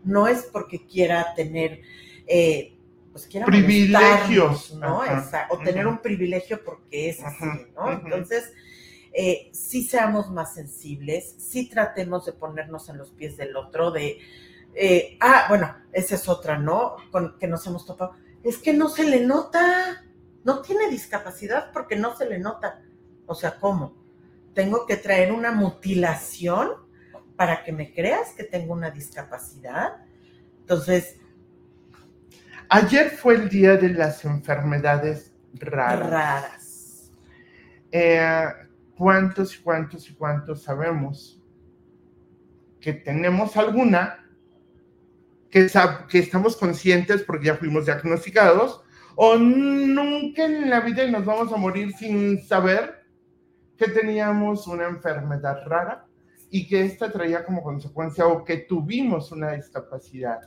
[0.04, 1.82] No es porque quiera tener,
[2.26, 2.76] eh,
[3.12, 5.02] pues quiera privilegios, ¿no?
[5.50, 7.92] o tener un privilegio porque es así, ¿no?
[7.92, 8.52] Entonces,
[9.14, 14.20] eh, sí seamos más sensibles, sí tratemos de ponernos en los pies del otro, de
[14.74, 16.96] eh, ah, bueno, esa es otra, ¿no?
[17.12, 18.14] Con que nos hemos topado.
[18.44, 20.06] Es que no se le nota,
[20.44, 22.82] no tiene discapacidad porque no se le nota.
[23.26, 23.96] O sea, ¿cómo?
[24.54, 26.72] Tengo que traer una mutilación
[27.36, 29.98] para que me creas que tengo una discapacidad.
[30.60, 31.18] Entonces...
[32.70, 36.10] Ayer fue el día de las enfermedades raras.
[36.10, 37.12] Raras.
[37.92, 38.48] Eh,
[38.96, 41.42] ¿Cuántos y cuántos y cuántos sabemos
[42.80, 44.26] que tenemos alguna
[45.50, 45.70] que,
[46.10, 48.82] que estamos conscientes porque ya fuimos diagnosticados,
[49.24, 53.06] o nunca en la vida nos vamos a morir sin saber
[53.78, 56.08] que teníamos una enfermedad rara
[56.50, 60.40] y que esta traía como consecuencia o que tuvimos una discapacidad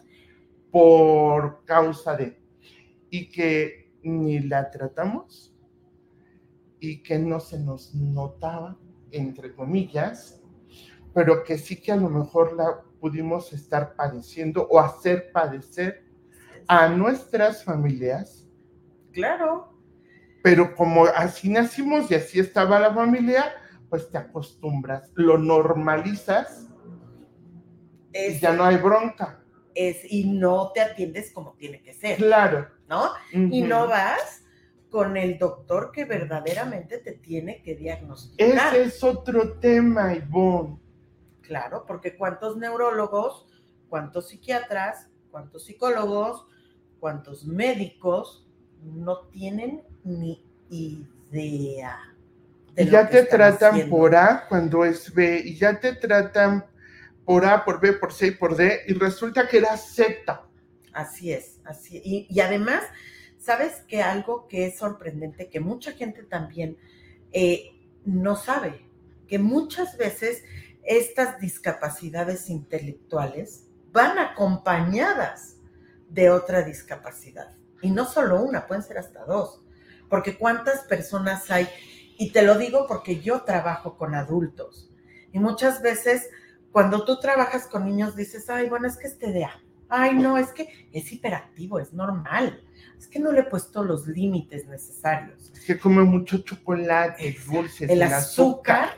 [0.73, 2.37] por causa de
[3.11, 5.55] y que ni la tratamos
[6.81, 8.77] y que no se nos notaba,
[9.13, 10.43] entre comillas,
[11.15, 16.05] pero que sí que a lo mejor la pudimos estar padeciendo o hacer padecer
[16.67, 18.44] a nuestras familias.
[19.15, 19.73] Claro.
[20.43, 23.55] Pero como así nacimos y así estaba la familia,
[23.89, 26.69] pues te acostumbras, lo normalizas
[28.13, 29.41] y ya no hay bronca.
[29.75, 32.17] Es, y no te atiendes como tiene que ser.
[32.19, 32.69] Claro.
[32.89, 33.11] ¿No?
[33.33, 34.45] Y no vas
[34.91, 38.75] con el doctor que verdaderamente te tiene que diagnosticar.
[38.77, 40.79] Ese es otro tema, Ivonne.
[41.41, 43.47] Claro, porque cuántos neurólogos,
[43.89, 46.47] cuántos psiquiatras, cuántos psicólogos,
[47.01, 48.44] cuántos médicos
[48.85, 51.99] no tienen ni idea.
[52.77, 56.65] y ya te tratan por A cuando es B, y ya te tratan
[57.25, 60.43] por A, por B, por C y por D, y resulta que era Z.
[60.93, 62.01] Así es, así.
[62.05, 62.85] Y, y además
[63.45, 66.79] ¿Sabes que algo que es sorprendente, que mucha gente también
[67.31, 67.73] eh,
[68.07, 68.87] no sabe?
[69.29, 70.43] Que muchas veces
[70.83, 75.57] estas discapacidades intelectuales van acompañadas
[76.09, 77.55] de otra discapacidad.
[77.83, 79.63] Y no solo una, pueden ser hasta dos.
[80.09, 81.69] Porque cuántas personas hay,
[82.19, 84.91] y te lo digo porque yo trabajo con adultos,
[85.33, 86.29] y muchas veces
[86.71, 90.53] cuando tú trabajas con niños dices, ay, bueno, es que es TDA, ay, no, es
[90.53, 92.63] que es hiperactivo, es normal.
[92.99, 95.53] Es que no le he puesto los límites necesarios.
[95.53, 98.97] Es que come mucho chocolate, dulces, el, azúcar,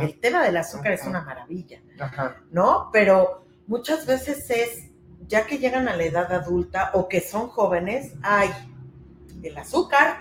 [0.00, 1.82] el tema del azúcar es una maravilla,
[2.50, 2.90] ¿no?
[2.92, 4.89] Pero muchas veces es,
[5.28, 8.50] ya que llegan a la edad adulta o que son jóvenes, ay,
[9.42, 10.18] el azúcar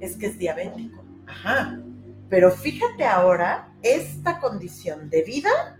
[0.00, 1.80] es que es diabético, ajá.
[2.28, 5.78] Pero fíjate ahora esta condición de vida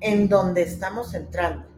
[0.00, 1.70] en donde estamos entrando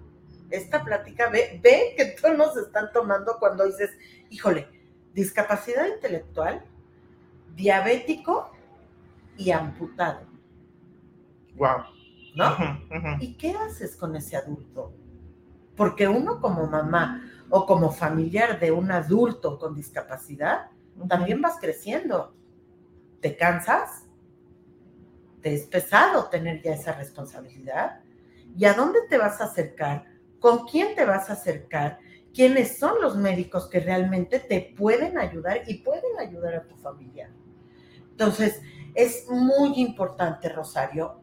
[0.52, 3.90] esta plática, ve, ve que todos nos están tomando cuando dices,
[4.30, 4.68] híjole,
[5.14, 6.62] discapacidad intelectual,
[7.56, 8.52] diabético
[9.36, 10.26] y amputado.
[11.56, 11.84] Wow.
[12.34, 12.56] ¿No?
[13.20, 14.94] ¿Y qué haces con ese adulto?
[15.76, 20.70] Porque uno como mamá o como familiar de un adulto con discapacidad,
[21.08, 22.34] también vas creciendo.
[23.20, 24.06] ¿Te cansas?
[25.40, 28.00] ¿Te es pesado tener ya esa responsabilidad?
[28.56, 30.12] ¿Y a dónde te vas a acercar?
[30.42, 32.00] con quién te vas a acercar,
[32.34, 37.32] quiénes son los médicos que realmente te pueden ayudar y pueden ayudar a tu familia.
[38.10, 38.60] Entonces,
[38.94, 41.21] es muy importante, Rosario,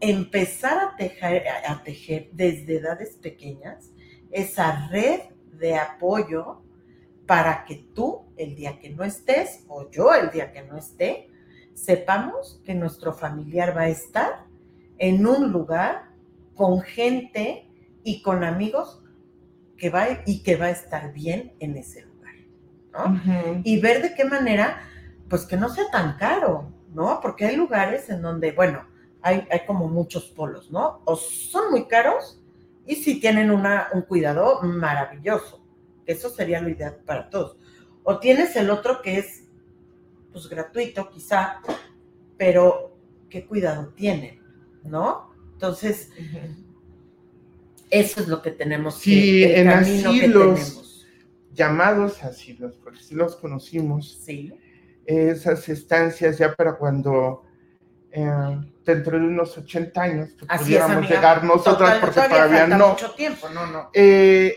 [0.00, 3.92] empezar a tejer, a tejer desde edades pequeñas
[4.30, 5.20] esa red
[5.52, 6.62] de apoyo
[7.26, 11.28] para que tú, el día que no estés, o yo el día que no esté,
[11.74, 14.46] sepamos que nuestro familiar va a estar
[14.98, 16.10] en un lugar
[16.54, 17.68] con gente
[18.02, 19.02] y con amigos
[19.76, 22.34] que va y que va a estar bien en ese lugar,
[22.92, 23.60] ¿no?
[23.62, 24.80] Y ver de qué manera,
[25.28, 27.20] pues que no sea tan caro, ¿no?
[27.20, 28.86] Porque hay lugares en donde, bueno,
[29.22, 31.02] hay, hay como muchos polos, ¿no?
[31.04, 32.40] O son muy caros
[32.86, 35.62] y si tienen una, un cuidado maravilloso,
[36.06, 37.58] eso sería lo ideal para todos.
[38.02, 39.44] O tienes el otro que es,
[40.32, 41.60] pues gratuito quizá,
[42.38, 42.96] pero
[43.28, 44.42] qué cuidado tienen,
[44.84, 45.34] ¿no?
[45.52, 46.10] Entonces,
[47.90, 51.06] eso es lo que tenemos sí, en asilos,
[51.52, 54.18] llamados asilos, porque sí los conocimos.
[54.24, 54.54] Sí.
[55.04, 57.44] Esas estancias ya para cuando
[58.12, 62.88] eh, dentro de unos 80 años que pudiéramos llegar nosotras, porque todavía, no.
[62.88, 63.90] mucho tiempo, no, no.
[63.92, 64.54] Eh,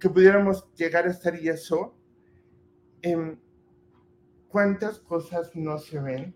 [0.00, 1.94] que pudiéramos llegar a estar y eso.
[3.02, 3.38] Em,
[4.48, 6.34] ¿Cuántas cosas no se ven?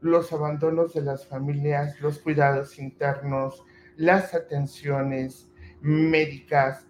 [0.00, 3.62] Los abandonos de las familias, los cuidados internos,
[3.96, 5.48] las atenciones
[5.82, 6.84] médicas,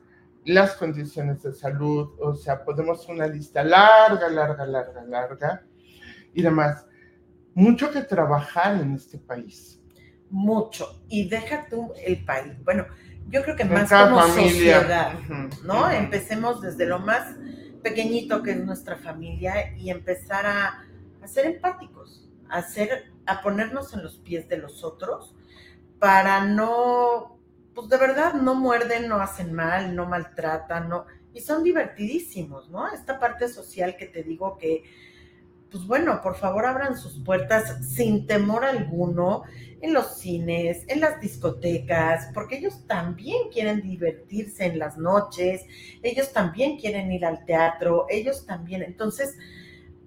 [0.46, 5.66] las condiciones de salud, o sea, podemos una lista larga, larga, larga, larga
[6.32, 6.86] y demás.
[7.54, 9.80] Mucho que trabajar en este país.
[10.30, 11.02] Mucho.
[11.08, 12.52] Y deja tú el país.
[12.64, 12.86] Bueno,
[13.28, 15.14] yo creo que más como sociedad,
[15.64, 15.90] ¿no?
[15.90, 17.36] Empecemos desde lo más
[17.82, 20.84] pequeñito que es nuestra familia y empezar a,
[21.22, 25.34] a ser empáticos, a, ser, a ponernos en los pies de los otros
[25.98, 27.38] para no,
[27.74, 32.92] pues de verdad no muerden, no hacen mal, no maltratan, no, y son divertidísimos, ¿no?
[32.92, 34.84] Esta parte social que te digo que,
[35.74, 39.42] pues bueno, por favor abran sus puertas sin temor alguno
[39.80, 45.66] en los cines, en las discotecas, porque ellos también quieren divertirse en las noches,
[46.04, 49.36] ellos también quieren ir al teatro, ellos también, entonces,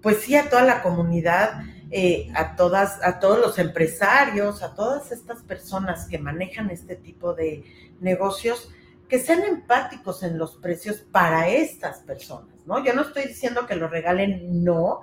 [0.02, 5.12] pues sí a toda la comunidad eh, a todas, a todos los empresarios, a todas
[5.12, 7.66] estas personas que manejan este tipo de
[8.00, 8.72] negocios,
[9.10, 12.82] que sean empáticos en los precios para estas personas, ¿no?
[12.86, 15.02] Yo no estoy diciendo que lo regalen, no,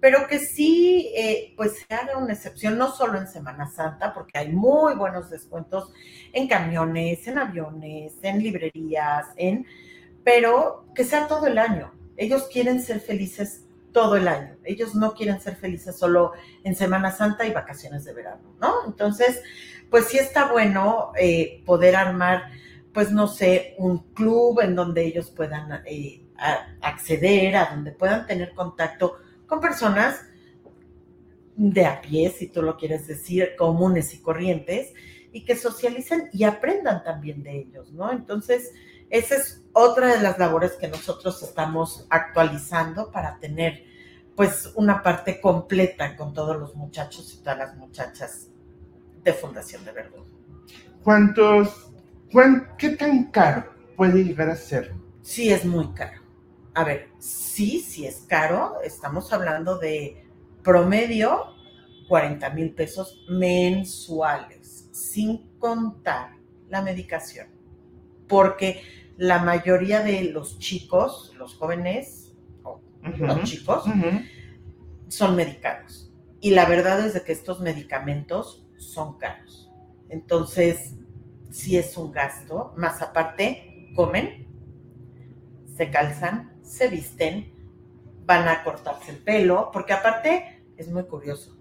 [0.00, 4.38] pero que sí, eh, pues se haga una excepción, no solo en Semana Santa, porque
[4.38, 5.92] hay muy buenos descuentos
[6.32, 9.66] en camiones, en aviones, en librerías, en
[10.24, 11.92] pero que sea todo el año.
[12.16, 14.56] Ellos quieren ser felices todo el año.
[14.64, 16.32] Ellos no quieren ser felices solo
[16.64, 18.86] en Semana Santa y vacaciones de verano, ¿no?
[18.86, 19.42] Entonces,
[19.90, 22.44] pues sí está bueno eh, poder armar,
[22.94, 26.26] pues no sé, un club en donde ellos puedan eh,
[26.80, 29.16] acceder, a donde puedan tener contacto
[29.50, 30.22] con personas
[31.56, 34.94] de a pie, si tú lo quieres decir, comunes y corrientes,
[35.32, 38.10] y que socialicen y aprendan también de ellos, ¿no?
[38.12, 38.72] Entonces,
[39.10, 43.84] esa es otra de las labores que nosotros estamos actualizando para tener
[44.36, 48.48] pues una parte completa con todos los muchachos y todas las muchachas
[49.22, 50.20] de Fundación de Verdad.
[51.02, 51.90] ¿Cuántos,
[52.78, 54.94] qué tan caro puede llegar a ser?
[55.22, 56.19] Sí, es muy caro.
[56.80, 58.80] A ver, sí, sí es caro.
[58.82, 60.24] Estamos hablando de
[60.62, 61.52] promedio
[62.08, 66.36] 40 mil pesos mensuales, sin contar
[66.70, 67.48] la medicación.
[68.26, 68.80] Porque
[69.18, 72.80] la mayoría de los chicos, los jóvenes, o
[73.18, 73.84] los chicos,
[75.08, 76.10] son medicados.
[76.40, 79.70] Y la verdad es de que estos medicamentos son caros.
[80.08, 80.94] Entonces,
[81.50, 84.46] si es un gasto, más aparte, comen,
[85.76, 87.52] se calzan, se visten,
[88.24, 91.56] van a cortarse el pelo, porque aparte es muy curioso.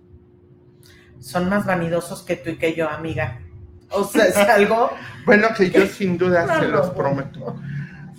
[1.20, 3.42] Son más vanidosos que tú y que yo, amiga.
[3.90, 4.92] O sea, es algo.
[5.26, 7.60] bueno, que yo sin duda se los prometo.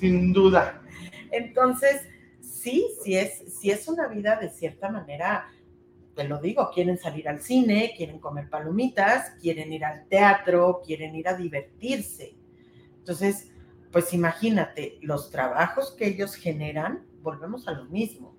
[0.01, 0.82] Sin duda.
[1.30, 2.03] Entonces,
[2.41, 5.47] sí, sí es, sí es una vida de cierta manera,
[6.16, 11.14] te lo digo, quieren salir al cine, quieren comer palomitas, quieren ir al teatro, quieren
[11.14, 12.34] ir a divertirse.
[12.99, 13.53] Entonces,
[13.93, 18.34] pues imagínate, los trabajos que ellos generan, volvemos a lo mismo.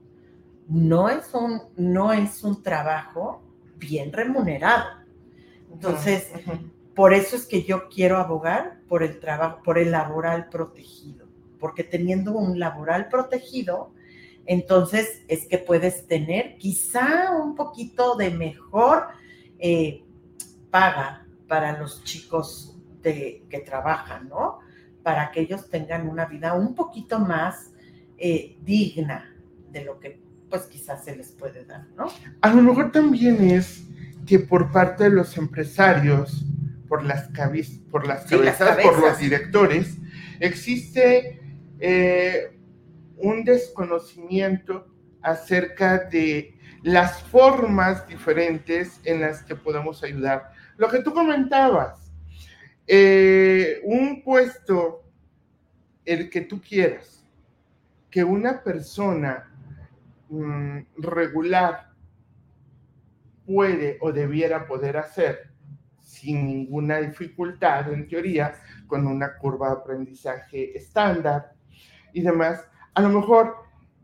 [0.68, 3.42] No es un, no es un trabajo
[3.78, 4.86] bien remunerado.
[5.72, 6.32] Entonces,
[6.96, 11.28] por eso es que yo quiero abogar por el trabajo, por el laboral protegido,
[11.60, 13.94] porque teniendo un laboral protegido,
[14.46, 19.08] entonces es que puedes tener quizá un poquito de mejor
[19.60, 20.04] eh,
[20.70, 24.60] paga para los chicos de, que trabajan, ¿no?
[25.04, 27.72] Para que ellos tengan una vida un poquito más
[28.18, 29.36] eh, digna
[29.72, 32.08] de lo que pues quizás se les puede dar, ¿no?
[32.42, 33.86] A lo mejor también es
[34.28, 36.46] que por parte de los empresarios,
[36.88, 37.30] por las,
[37.90, 39.98] por las cabezas, por los directores,
[40.40, 41.40] existe
[41.80, 42.58] eh,
[43.18, 44.88] un desconocimiento
[45.22, 50.52] acerca de las formas diferentes en las que podemos ayudar.
[50.78, 52.01] Lo que tú comentabas,
[52.94, 55.06] eh, un puesto,
[56.04, 57.26] el que tú quieras,
[58.10, 59.50] que una persona
[60.28, 61.94] mm, regular
[63.46, 65.52] puede o debiera poder hacer,
[66.02, 68.56] sin ninguna dificultad, en teoría,
[68.88, 71.54] con una curva de aprendizaje estándar
[72.12, 73.56] y demás, a lo mejor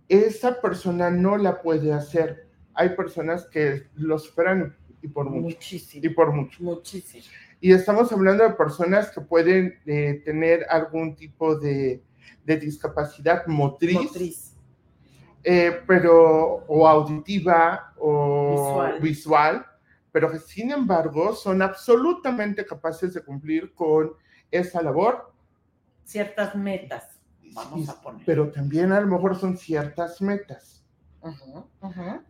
[0.07, 2.47] esa persona no la puede hacer.
[2.73, 5.41] Hay personas que lo superan y por mucho.
[5.41, 6.05] Muchísimo.
[6.05, 6.63] Y por mucho.
[6.63, 7.25] Muchísimo.
[7.59, 12.03] Y estamos hablando de personas que pueden eh, tener algún tipo de,
[12.45, 13.95] discapacidad motriz.
[13.95, 14.53] Motriz.
[15.43, 19.65] Eh, pero, o auditiva o visual
[20.17, 24.13] pero que sin embargo son absolutamente capaces de cumplir con
[24.49, 25.31] esa labor.
[26.05, 27.19] Ciertas metas,
[27.53, 28.25] vamos a poner.
[28.25, 30.83] Pero también a lo mejor son ciertas metas.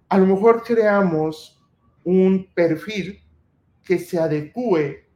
[0.10, 1.64] A lo mejor creamos
[2.04, 3.24] un perfil
[3.86, 5.07] que se adecue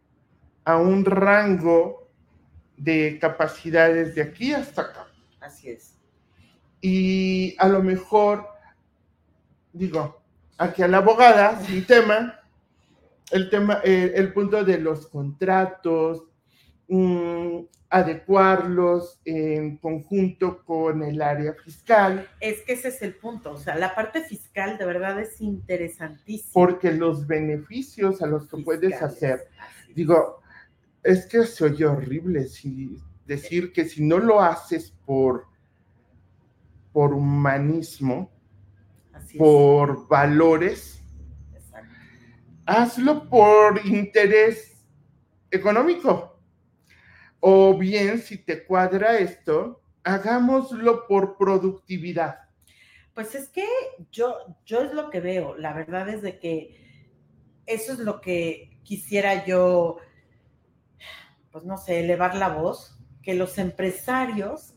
[0.64, 2.10] a un rango
[2.78, 5.08] de capacidades de aquí hasta acá.
[5.40, 5.96] Así es.
[6.82, 8.48] Y a lo mejor,
[9.72, 10.22] digo,
[10.58, 12.40] aquí a la abogada, sin tema,
[13.32, 16.24] el tema, el punto de los contratos,
[16.88, 17.60] mm,
[17.92, 22.28] adecuarlos en conjunto con el área fiscal.
[22.40, 26.54] Es que ese es el punto, o sea, la parte fiscal de verdad es interesantísima.
[26.54, 29.48] Porque los beneficios a los que puedes hacer,
[29.94, 30.41] digo,
[31.04, 35.48] es que se oye horrible si, decir que si no lo haces por,
[36.92, 38.32] por humanismo,
[39.38, 41.02] por valores,
[42.66, 44.86] hazlo por interés
[45.50, 46.40] económico.
[47.40, 52.40] O bien, si te cuadra esto, hagámoslo por productividad.
[53.14, 53.66] Pues es que
[54.12, 54.36] yo,
[54.66, 55.58] yo es lo que veo.
[55.58, 56.80] La verdad es de que
[57.66, 59.98] eso es lo que quisiera yo,
[61.52, 64.74] pues no sé, elevar la voz, que los empresarios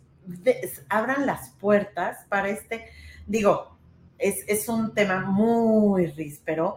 [0.89, 2.87] abran las puertas para este,
[3.27, 3.77] digo,
[4.19, 6.77] es, es un tema muy ríspero,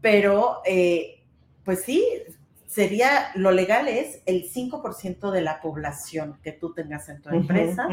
[0.00, 1.22] pero eh,
[1.64, 2.04] pues sí,
[2.66, 7.88] sería, lo legal es el 5% de la población que tú tengas en tu empresa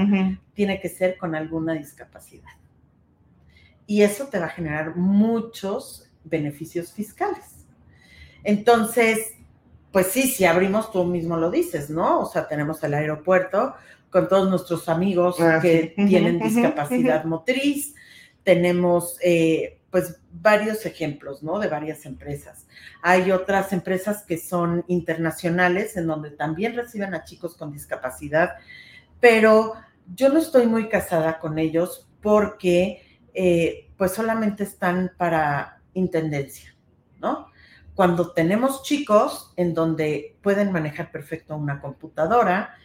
[0.54, 2.52] tiene que ser con alguna discapacidad.
[3.88, 7.66] Y eso te va a generar muchos beneficios fiscales.
[8.44, 9.35] Entonces,
[9.96, 12.20] pues sí, si abrimos, tú mismo lo dices, ¿no?
[12.20, 13.76] O sea, tenemos el aeropuerto
[14.10, 17.96] con todos nuestros amigos ah, que tienen discapacidad motriz,
[18.44, 21.60] tenemos eh, pues varios ejemplos, ¿no?
[21.60, 22.68] De varias empresas.
[23.02, 28.56] Hay otras empresas que son internacionales en donde también reciben a chicos con discapacidad,
[29.22, 29.76] pero
[30.14, 33.02] yo no estoy muy casada con ellos porque
[33.34, 36.76] eh, pues solamente están para intendencia,
[37.22, 37.48] ¿no?
[37.96, 42.76] Cuando tenemos chicos en donde pueden manejar perfecto una computadora,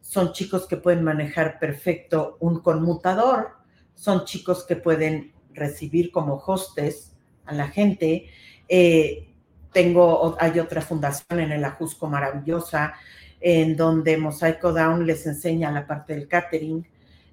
[0.00, 3.56] son chicos que pueden manejar perfecto un conmutador,
[3.96, 7.16] son chicos que pueden recibir como hostes
[7.46, 8.30] a la gente.
[8.68, 9.34] Eh,
[9.72, 12.94] tengo, hay otra fundación en el Ajusco maravillosa,
[13.40, 16.86] en donde Mosaico Down les enseña la parte del catering,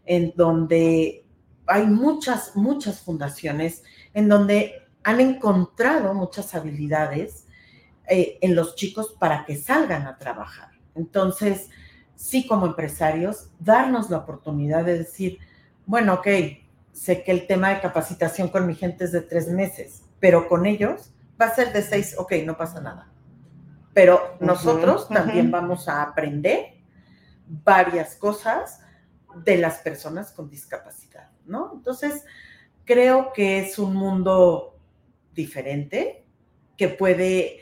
[0.05, 1.23] en donde
[1.67, 3.83] hay muchas, muchas fundaciones
[4.13, 7.45] en donde han encontrado muchas habilidades
[8.09, 10.71] eh, en los chicos para que salgan a trabajar.
[10.95, 11.69] Entonces,
[12.15, 15.39] sí como empresarios, darnos la oportunidad de decir,
[15.85, 16.27] bueno, ok,
[16.91, 20.65] sé que el tema de capacitación con mi gente es de tres meses, pero con
[20.65, 23.09] ellos va a ser de seis, ok, no pasa nada.
[23.93, 26.81] Pero nosotros también vamos a aprender
[27.47, 28.81] varias cosas
[29.45, 31.71] de las personas con discapacidad, ¿no?
[31.75, 32.25] Entonces,
[32.83, 34.76] creo que es un mundo
[35.37, 36.25] diferente,
[36.75, 37.59] que puede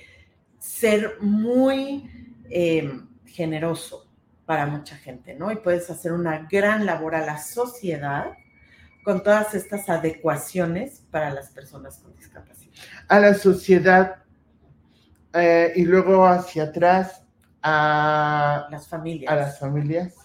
[0.57, 2.09] ser muy
[2.49, 4.09] em, generoso
[4.45, 5.51] para mucha gente, ¿no?
[5.51, 8.33] Y puedes hacer una gran labor a la sociedad
[9.03, 12.73] con todas estas adecuaciones para las personas con discapacidad.
[13.07, 14.23] A la sociedad
[15.33, 17.23] eh, y luego hacia atrás
[17.61, 19.31] a las familias.
[19.31, 20.15] A las familias,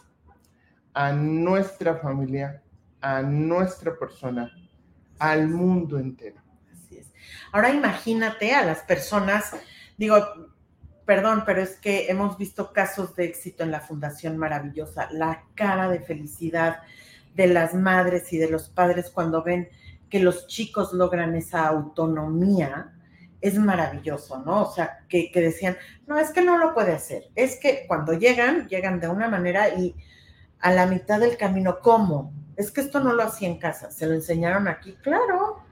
[0.95, 2.63] a nuestra familia,
[3.01, 4.51] a nuestra persona,
[5.19, 6.40] al mundo entero.
[7.53, 9.53] Ahora imagínate a las personas,
[9.97, 10.17] digo,
[11.05, 15.89] perdón, pero es que hemos visto casos de éxito en la Fundación Maravillosa, la cara
[15.89, 16.83] de felicidad
[17.35, 19.69] de las madres y de los padres cuando ven
[20.09, 22.93] que los chicos logran esa autonomía,
[23.41, 24.63] es maravilloso, ¿no?
[24.63, 25.77] O sea, que, decían,
[26.07, 29.71] no, es que no lo puede hacer, es que cuando llegan, llegan de una manera
[29.71, 29.95] y
[30.61, 32.33] a la mitad del camino, ¿cómo?
[32.57, 35.65] Es que esto no lo hacía en casa, se lo enseñaron aquí, claro,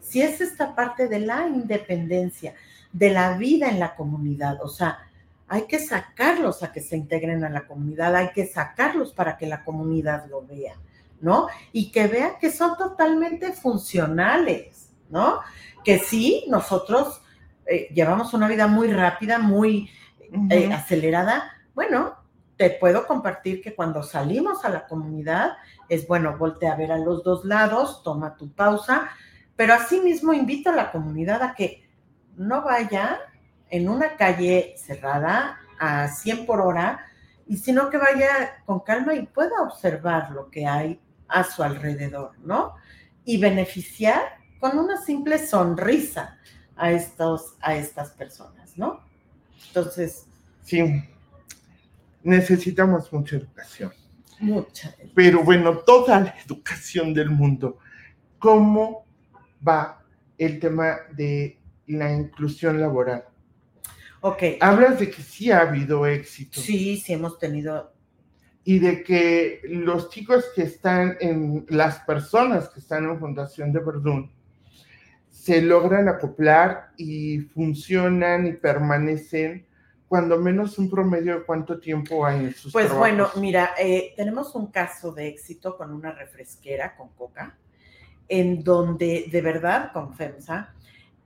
[0.00, 2.54] si es esta parte de la independencia,
[2.92, 4.98] de la vida en la comunidad, o sea,
[5.46, 9.46] hay que sacarlos a que se integren a la comunidad, hay que sacarlos para que
[9.46, 10.74] la comunidad lo vea.
[11.20, 11.48] ¿no?
[11.72, 15.40] Y que vean que son totalmente funcionales, ¿no?
[15.84, 17.20] Que sí, nosotros
[17.66, 19.90] eh, llevamos una vida muy rápida, muy
[20.50, 21.52] eh, acelerada.
[21.74, 22.16] Bueno,
[22.56, 25.56] te puedo compartir que cuando salimos a la comunidad
[25.88, 29.10] es bueno, voltea a ver a los dos lados, toma tu pausa,
[29.60, 31.86] pero asimismo invito a la comunidad a que
[32.38, 33.18] no vaya
[33.68, 37.04] en una calle cerrada a 100 por hora,
[37.46, 40.98] y sino que vaya con calma y pueda observar lo que hay
[41.28, 42.74] a su alrededor, ¿no?
[43.26, 44.22] Y beneficiar
[44.60, 46.38] con una simple sonrisa
[46.74, 49.00] a, estos, a estas personas, ¿no?
[49.66, 50.26] Entonces.
[50.62, 51.04] Sí,
[52.22, 53.92] necesitamos mucha educación.
[54.38, 54.94] Mucha.
[55.14, 57.76] Pero bueno, toda la educación del mundo.
[58.38, 59.09] ¿Cómo
[59.66, 60.02] va
[60.38, 63.24] el tema de la inclusión laboral?
[64.20, 64.42] Ok.
[64.60, 66.60] Hablas de que sí ha habido éxito.
[66.60, 67.92] Sí, sí hemos tenido
[68.64, 73.80] y de que los chicos que están en, las personas que están en Fundación de
[73.80, 74.32] Verdún,
[75.28, 79.66] se logran acoplar y funcionan y permanecen
[80.06, 84.54] cuando menos un promedio de cuánto tiempo hay en sus Pues bueno, mira, eh, tenemos
[84.54, 87.56] un caso de éxito con una refresquera con coca,
[88.30, 90.72] en donde, de verdad, con FEMSA,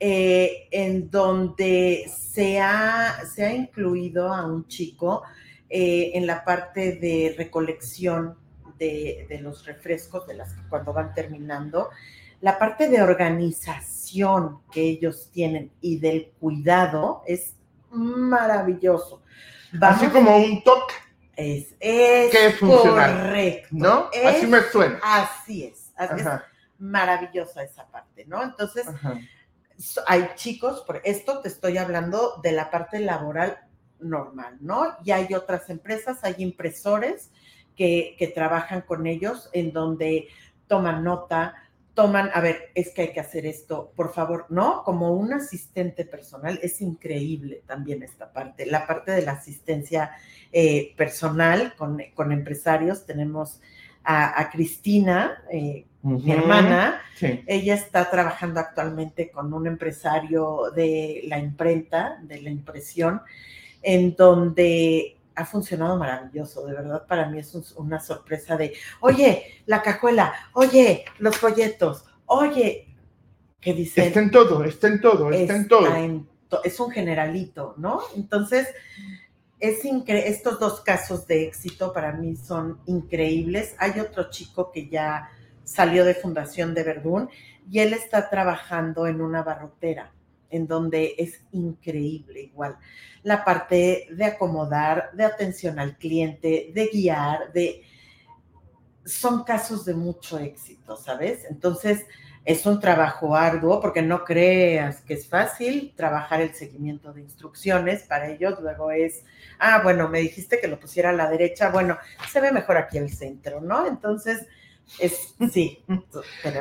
[0.01, 5.23] eh, en donde se ha, se ha incluido a un chico
[5.69, 8.37] eh, en la parte de recolección
[8.79, 11.91] de, los refrescos, de las cuando van terminando,
[12.41, 17.55] la parte de organización que ellos tienen y del cuidado es
[17.91, 19.23] maravilloso.
[19.81, 20.95] Así como un toque.
[21.37, 23.69] Es, es correcto.
[23.73, 24.09] ¿No?
[24.27, 25.01] así me suena.
[25.03, 25.93] Así es.
[25.99, 26.27] es
[26.79, 28.43] maravillosa esa parte, ¿no?
[28.43, 28.87] Entonces,
[30.07, 33.59] hay chicos, por esto te estoy hablando de la parte laboral
[34.01, 34.97] normal, ¿no?
[35.05, 37.31] Y hay otras empresas, hay impresores
[37.77, 40.29] que, trabajan con ellos en donde
[40.69, 41.55] toman nota,
[41.95, 44.83] toman, a ver, es que hay que hacer esto, por favor, ¿no?
[44.85, 48.67] Como un asistente personal, es increíble también esta parte.
[48.67, 50.13] La parte de la asistencia
[50.53, 53.61] eh, personal con, con, empresarios, tenemos
[54.05, 57.01] a, Cristina, eh, mi hermana,
[57.47, 63.23] ella está trabajando actualmente con un empresario de la imprenta, de la impresión,
[63.83, 69.83] en donde ha funcionado maravilloso, de verdad para mí es una sorpresa de, oye, la
[69.83, 72.95] cajuela, oye, los folletos, oye,
[73.59, 74.07] ¿qué dice?
[74.07, 75.89] Está en todo, está en todo, está, en todo.
[76.63, 78.01] es un generalito, ¿no?
[78.15, 78.69] Entonces,
[79.59, 83.75] es estos dos casos de éxito para mí son increíbles.
[83.79, 85.31] Hay otro chico que ya
[85.65, 87.29] salió de Fundación de Verdún
[87.71, 90.13] y él está trabajando en una barrotera
[90.51, 92.77] en donde es increíble igual.
[93.25, 97.83] La parte de acomodar, de atención al cliente, de guiar, de...
[99.05, 101.45] Son casos de mucho éxito, ¿sabes?
[101.51, 102.07] Entonces,
[102.45, 108.03] es un trabajo arduo porque no creas que es fácil trabajar el seguimiento de instrucciones
[108.05, 108.61] para ellos.
[108.61, 109.25] Luego es,
[109.59, 111.99] ah, bueno, me dijiste que lo pusiera a la derecha, bueno,
[112.31, 113.87] se ve mejor aquí el centro, ¿no?
[113.87, 114.47] Entonces,
[114.99, 115.85] es, sí.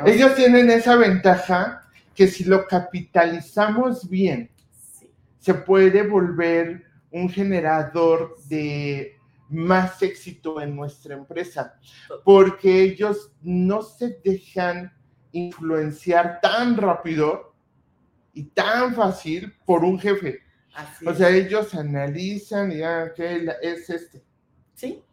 [0.06, 4.50] Ellos tienen esa ventaja que si lo capitalizamos bien,
[5.38, 9.18] se puede volver un generador de
[9.48, 11.78] más éxito en nuestra empresa,
[12.24, 14.92] porque ellos no se dejan
[15.32, 17.54] influenciar tan rápido
[18.32, 20.40] y tan fácil por un jefe.
[21.06, 24.24] o sea, ellos analizan y ya, ¿qué es este?
[24.74, 25.03] Sí.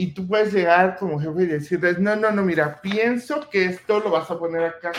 [0.00, 4.00] Y tú puedes llegar como jefe y decirles, no, no, no, mira, pienso que esto
[4.00, 4.92] lo vas a poner acá.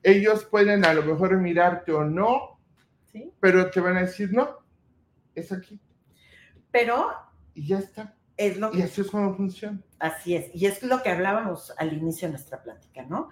[0.00, 2.60] Ellos pueden a lo mejor mirarte o no,
[3.40, 4.58] pero te van a decir, no,
[5.34, 5.80] es aquí.
[6.70, 7.10] Pero...
[7.52, 8.14] Y ya está.
[8.36, 9.80] Es lo que, y así es como funciona.
[9.98, 10.54] Así es.
[10.54, 13.30] Y es lo que hablábamos al inicio de nuestra plática, ¿no?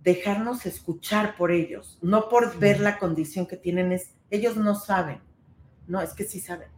[0.00, 5.20] Dejarnos escuchar por ellos, no por ver la condición que tienen, es, ellos no saben.
[5.86, 6.70] No, es que sí saben.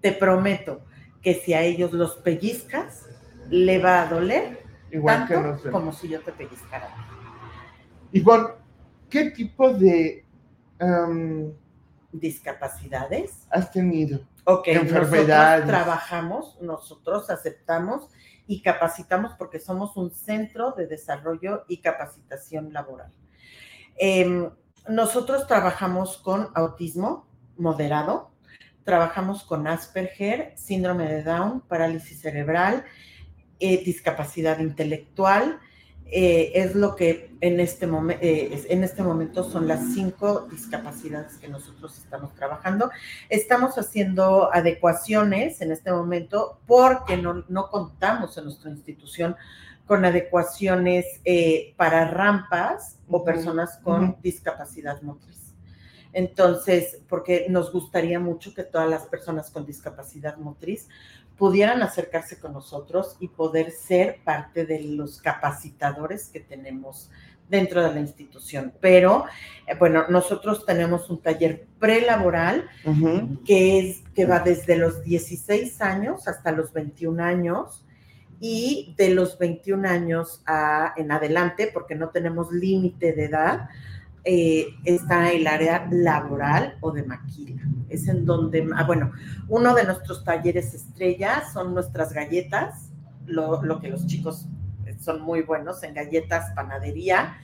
[0.00, 0.86] Te prometo
[1.22, 3.06] que si a ellos los pellizcas,
[3.48, 6.88] le va a doler Igual tanto que como si yo te pellizcara.
[8.12, 8.48] Ivonne,
[9.08, 10.24] ¿qué tipo de
[12.12, 14.20] discapacidades has tenido?
[14.44, 15.66] Ok, enfermedades.
[15.66, 18.08] Nosotros trabajamos, nosotros aceptamos
[18.46, 23.12] y capacitamos porque somos un centro de desarrollo y capacitación laboral.
[23.96, 24.50] Em,
[24.88, 28.29] nosotros trabajamos con autismo moderado,
[28.90, 32.82] trabajamos con Asperger, síndrome de Down, parálisis cerebral,
[33.60, 35.60] eh, discapacidad intelectual,
[36.06, 41.46] eh, es lo que en este, eh, en este momento son las cinco discapacidades que
[41.46, 42.90] nosotros estamos trabajando.
[43.28, 49.36] Estamos haciendo adecuaciones en este momento porque no, contamos en nuestra institución
[49.86, 51.06] con adecuaciones
[51.76, 55.49] para rampas o personas con discapacidad motriz.
[56.12, 60.88] Entonces, porque nos gustaría mucho que todas las personas con discapacidad motriz
[61.36, 67.10] pudieran acercarse con nosotros y poder ser parte de los capacitadores que tenemos
[67.48, 68.72] dentro de la institución.
[68.80, 69.24] Pero,
[69.66, 72.68] eh, bueno, nosotros tenemos un taller prelaboral
[73.44, 77.84] que, es, que va desde los 16 años hasta los 21 años
[78.38, 83.68] y de los 21 años a, en adelante, porque no tenemos límite de edad,
[84.24, 87.62] eh, está el área laboral o de maquila.
[87.88, 89.12] Es en donde, ah, bueno,
[89.48, 92.90] uno de nuestros talleres estrella son nuestras galletas,
[93.26, 94.46] lo, que los chicos
[94.98, 97.38] son muy buenos en galletas, panadería.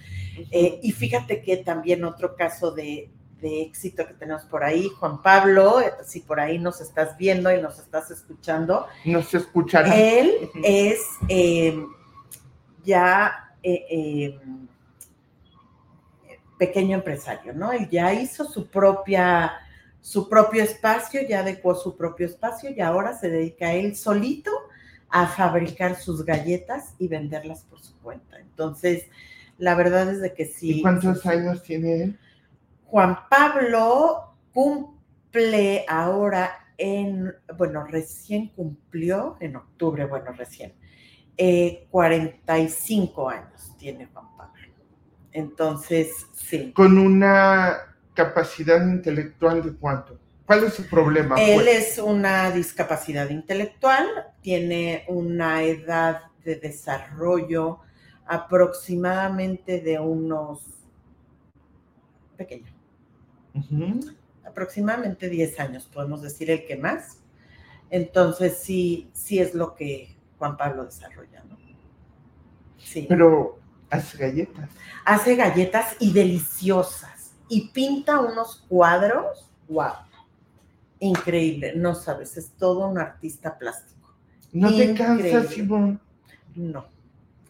[0.51, 3.11] Eh, y fíjate que también otro caso de,
[3.43, 7.63] éxito que tenemos por ahí, Juan Pablo, eh, si por ahí nos estás viendo y
[7.63, 8.87] nos estás escuchando.
[9.05, 9.95] Nos escuchará.
[9.95, 11.01] Él es
[12.85, 13.53] ya
[16.59, 17.73] pequeño empresario, ¿no?
[17.73, 19.53] Él ya hizo su propia,
[20.01, 24.51] su propio espacio, ya adecuó su propio espacio y ahora se dedica él solito
[25.09, 28.39] a fabricar sus galletas y venderlas por su cuenta.
[28.39, 29.07] Entonces,
[29.59, 30.79] la verdad es de que sí.
[30.79, 32.19] ¿Y cuántos años tiene él?
[32.87, 40.75] Juan Pablo cumple ahora en, bueno, recién cumplió en octubre, bueno, recién,
[41.91, 44.36] 45 eh, años tiene Juan Pablo.
[45.37, 46.73] Entonces, sí.
[46.73, 50.19] Con una capacidad intelectual de cuánto?
[50.47, 51.35] ¿Cuál es su problema?
[51.39, 51.91] Él pues?
[51.91, 54.07] es una discapacidad intelectual,
[54.41, 57.81] tiene una edad de desarrollo
[58.25, 60.63] aproximadamente de unos
[62.39, 62.73] pequeño.
[64.43, 67.19] Aproximadamente 10 años, podemos decir el que más.
[67.91, 71.59] Entonces, sí, sí es lo que Juan Pablo desarrolla, ¿no?
[72.79, 73.05] Sí.
[73.07, 73.66] Pero
[73.97, 74.71] Hace galletas.
[75.05, 77.33] Hace galletas y deliciosas.
[77.49, 79.93] Y pinta unos cuadros, wow.
[80.99, 84.15] Increíble, no sabes, es todo un artista plástico.
[84.53, 86.01] ¿No te cansas, Simón?
[86.55, 86.87] No,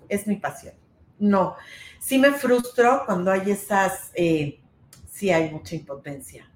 [0.09, 0.75] es mi pasión.
[1.19, 1.57] No,
[1.99, 4.61] sí me frustro cuando hay esas, eh,
[5.11, 6.47] sí hay mucha impotencia.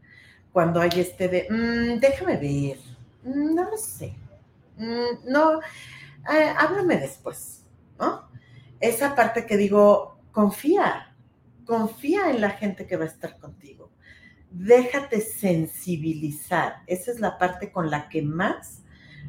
[0.53, 2.79] Cuando hay este de, mm, déjame ver,
[3.23, 4.15] mm, no lo sé,
[4.77, 7.63] mm, no, eh, háblame después,
[7.99, 8.29] ¿no?
[8.81, 11.15] Esa parte que digo, confía,
[11.65, 13.91] confía en la gente que va a estar contigo.
[14.51, 16.83] Déjate sensibilizar.
[16.87, 18.83] Esa es la parte con la que más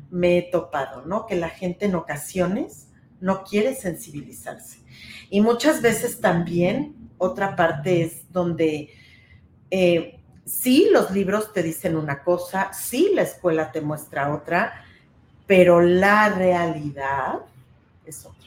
[0.09, 1.25] me he topado, ¿no?
[1.25, 2.87] Que la gente en ocasiones
[3.19, 4.79] no quiere sensibilizarse.
[5.29, 8.89] Y muchas veces también otra parte es donde
[9.69, 14.83] eh, sí los libros te dicen una cosa, sí la escuela te muestra otra,
[15.45, 17.39] pero la realidad
[18.05, 18.40] es otra.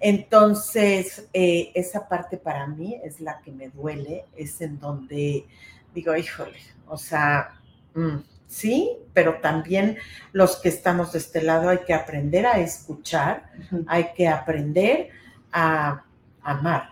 [0.00, 5.46] Entonces, eh, esa parte para mí es la que me duele, es en donde
[5.94, 7.60] digo, híjole, o sea,
[7.94, 9.98] mm, sí, pero también
[10.32, 13.50] los que estamos de este lado hay que aprender a escuchar,
[13.86, 15.10] hay que aprender
[15.52, 16.04] a
[16.42, 16.90] amar.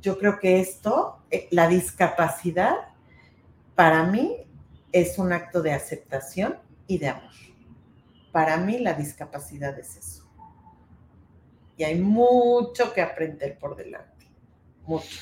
[0.00, 2.76] Yo creo que esto, eh, la discapacidad,
[3.74, 4.36] para mí
[4.92, 6.56] es un acto de aceptación
[6.86, 7.30] y de amor.
[8.32, 10.19] Para mí la discapacidad es eso.
[11.80, 14.26] Y hay mucho que aprender por delante.
[14.84, 15.18] Mucho.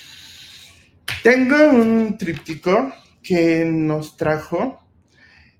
[1.22, 2.92] Tengo un tríptico
[3.22, 4.80] que nos trajo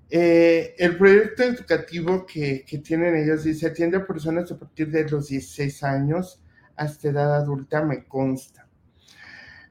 [0.09, 5.29] eh, el proyecto educativo que, tienen ellos dice, atiende a personas a partir de los
[5.29, 6.43] 16 años
[6.75, 8.67] hasta edad adulta, me consta.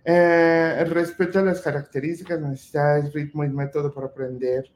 [0.07, 4.73] Eh, respeta las características, necesidades, ritmo y método para aprender.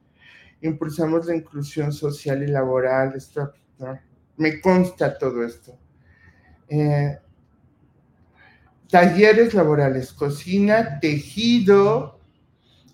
[0.61, 3.15] Impulsamos la inclusión social y laboral.
[4.37, 5.79] Me consta todo esto.
[6.75, 7.19] Eh,
[8.89, 12.19] talleres laborales, cocina, tejido,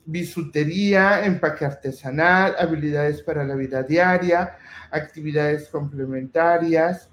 [0.05, 4.57] bisutería, empaque artesanal, habilidades para la vida diaria,
[4.91, 7.09] actividades complementarias.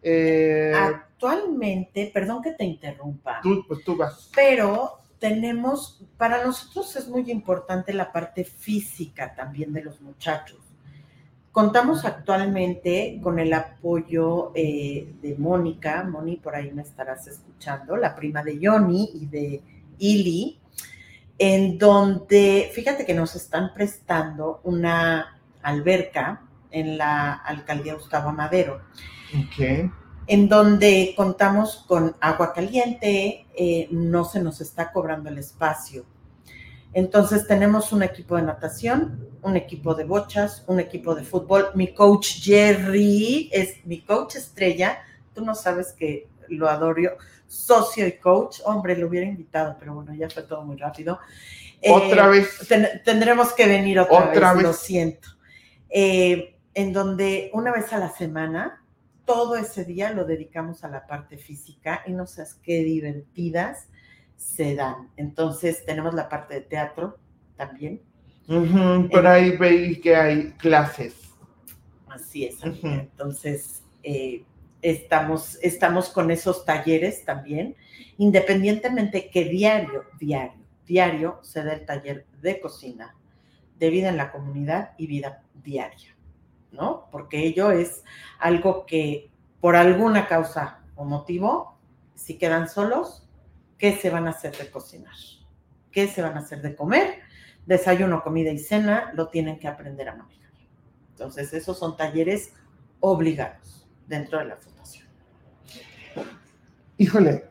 [0.00, 3.40] Eh, Actualmente, perdón que te interrumpa.
[3.42, 4.30] Tú, pues tú vas.
[4.36, 10.63] Pero tenemos, para nosotros es muy importante la parte física también de los muchachos.
[11.54, 18.16] Contamos actualmente con el apoyo eh, de Mónica, Moni, por ahí me estarás escuchando, la
[18.16, 19.62] prima de Johnny y de
[19.98, 20.58] Ili,
[21.38, 26.42] en donde, fíjate que nos están prestando una alberca
[26.72, 28.80] en la alcaldía Gustavo Madero.
[30.26, 36.04] En donde contamos con agua caliente, eh, no se nos está cobrando el espacio.
[36.94, 41.66] Entonces tenemos un equipo de natación, un equipo de bochas, un equipo de fútbol.
[41.74, 44.98] Mi coach Jerry es mi coach estrella.
[45.34, 47.16] Tú no sabes que lo adoro
[47.48, 48.60] socio y coach.
[48.64, 51.18] Hombre, lo hubiera invitado, pero bueno, ya fue todo muy rápido.
[51.90, 53.02] Otra eh, vez.
[53.04, 55.28] tendremos que venir otra, vez, lo siento.
[55.90, 58.84] Eh, en donde una vez a la semana,
[59.24, 63.88] todo ese día lo dedicamos a la parte física y no sabes qué divertidas
[64.36, 65.10] se dan.
[65.16, 67.18] Entonces, tenemos la parte de teatro
[67.56, 68.00] también.
[68.46, 71.14] por ahí veis que hay clases.
[72.08, 72.58] Así es.
[72.62, 74.44] Entonces, eh,
[74.82, 77.74] estamos, estamos con esos talleres también,
[78.18, 83.16] independientemente que diario, diario, diario se dé el taller de cocina,
[83.78, 86.14] de vida en la comunidad y vida diaria,
[86.70, 87.08] ¿no?
[87.10, 88.04] Porque ello es
[88.38, 89.30] algo que
[89.60, 91.78] por alguna causa o motivo,
[92.14, 93.23] si quedan solos,
[93.78, 95.14] ¿qué se van a hacer de cocinar?
[95.90, 97.20] ¿Qué se van a hacer de comer?
[97.66, 100.52] Desayuno, comida y cena lo tienen que aprender a manejar.
[101.10, 102.52] Entonces, esos son talleres
[103.00, 104.56] obligados dentro de la
[106.96, 107.44] híjole,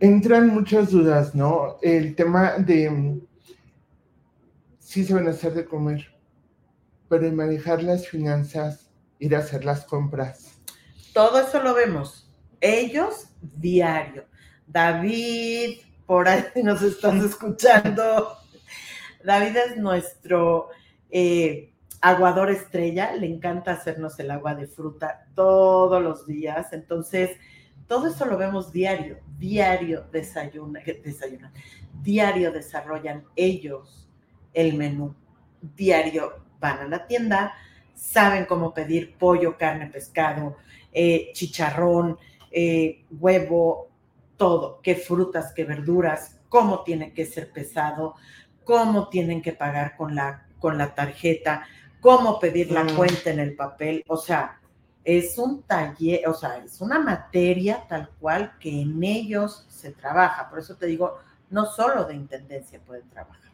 [0.00, 1.76] entran muchas dudas, ¿no?
[1.82, 3.20] El tema de mm,
[4.78, 6.06] sí se van a hacer de comer,
[7.08, 10.60] pero manejar las finanzas, ir a hacer las compras.
[11.12, 12.30] Todo eso lo vemos.
[12.60, 14.24] Ellos diario.
[14.68, 18.36] David, por ahí nos estás escuchando.
[19.24, 20.68] David es nuestro
[21.10, 26.72] eh, aguador estrella, le encanta hacernos el agua de fruta todos los días.
[26.72, 27.36] Entonces,
[27.86, 30.82] todo eso lo vemos diario, diario desayunan,
[32.02, 34.08] diario desarrollan ellos
[34.52, 35.14] el menú,
[35.60, 37.54] diario van a la tienda,
[37.94, 40.56] saben cómo pedir pollo, carne, pescado,
[40.92, 42.18] eh, chicharrón,
[42.50, 43.87] eh, huevo,
[44.38, 48.14] todo, qué frutas, qué verduras, cómo tiene que ser pesado,
[48.64, 51.66] cómo tienen que pagar con la, con la tarjeta,
[52.00, 52.96] cómo pedir la mm.
[52.96, 54.58] cuenta en el papel, o sea,
[55.04, 60.50] es un taller, o sea, es una materia tal cual que en ellos se trabaja.
[60.50, 61.18] Por eso te digo,
[61.50, 63.52] no solo de intendencia pueden trabajar.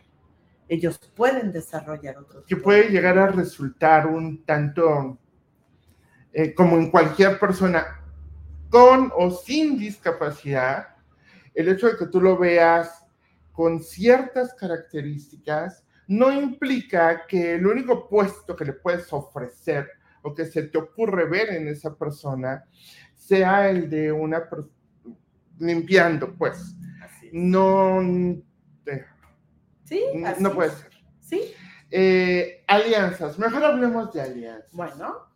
[0.69, 2.45] Ellos pueden desarrollar otros.
[2.47, 5.19] Que puede llegar a resultar un tanto
[6.33, 8.04] eh, como en cualquier persona
[8.75, 10.97] con o sin discapacidad,
[11.55, 13.07] el hecho de que tú lo veas
[13.53, 19.89] con ciertas características no implica que el único puesto que le puedes ofrecer
[20.23, 22.65] o que se te ocurre ver en esa persona
[23.15, 24.43] sea el de una
[25.61, 26.75] limpiando, pues.
[27.31, 28.01] No.
[29.85, 30.03] sí,
[30.41, 30.91] no puede ser.
[31.21, 31.55] Sí.
[31.93, 34.73] Eh, alianzas, mejor hablemos de alianzas.
[34.73, 35.33] Bueno.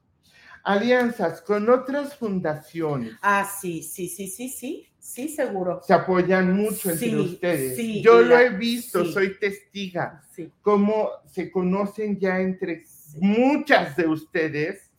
[0.68, 3.14] Alianzas con otras fundaciones.
[3.22, 4.86] Ah, sí, sí, sí, sí, sí.
[4.98, 5.80] Sí, seguro.
[5.82, 7.76] Se apoyan mucho entre ustedes.
[7.76, 10.22] Sí, Yo lo he visto, soy testiga.
[10.30, 10.52] Sí.
[10.60, 12.84] Cómo se conocen ya entre
[13.18, 14.92] muchas de ustedes.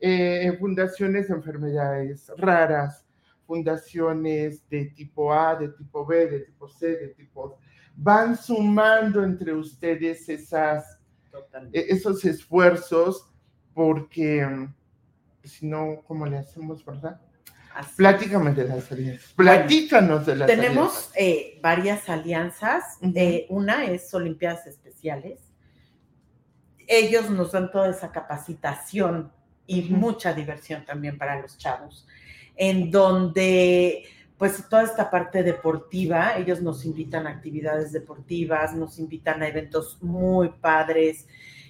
[0.00, 3.04] Eh, fundaciones de enfermedades raras,
[3.46, 7.58] fundaciones de tipo A, de tipo B, de tipo C, de tipo...
[7.94, 10.98] Van sumando entre ustedes esas,
[11.72, 13.30] e, esos esfuerzos
[13.74, 14.74] porque mm,
[15.48, 17.20] si no, ¿cómo le hacemos, verdad?
[17.96, 19.32] Platícame de las alianzas.
[19.32, 21.12] Platícanos de las tenemos, alianzas.
[21.12, 22.84] Tenemos eh, varias alianzas.
[23.02, 25.40] Eh, una es Olimpiadas Especiales.
[26.86, 29.32] Ellos nos dan toda esa capacitación
[29.66, 32.06] y mucha diversión también para los chavos
[32.56, 34.04] en donde
[34.36, 40.02] pues toda esta parte deportiva, ellos nos invitan a actividades deportivas, nos invitan a eventos
[40.02, 41.28] muy padres,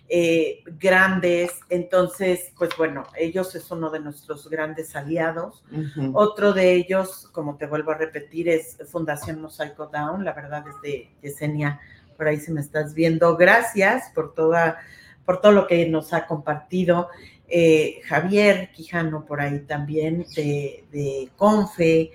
[0.09, 1.53] eh, grandes.
[1.71, 5.65] Entonces, pues bueno, ellos es uno de nuestros grandes aliados.
[6.13, 10.25] Otro de ellos, como te vuelvo a repetir, es Fundación Mosaico Down.
[10.25, 11.81] La verdad es de Yesenia,
[12.17, 13.37] por ahí se me estás viendo.
[13.37, 14.79] Gracias por toda,
[15.25, 17.09] por todo lo que nos ha compartido.
[17.49, 22.13] Eh, Javier Quijano por ahí también, de, Confe,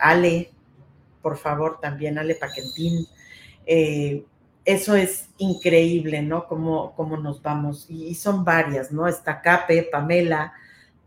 [0.00, 0.50] Ale,
[1.22, 3.06] por favor, también Ale Paquentín.
[3.64, 4.24] Eh,
[4.64, 6.46] eso es increíble, ¿no?
[6.46, 7.86] Cómo, cómo nos vamos.
[7.88, 9.08] Y, son varias, ¿no?
[9.08, 10.52] Está Cape, Pamela,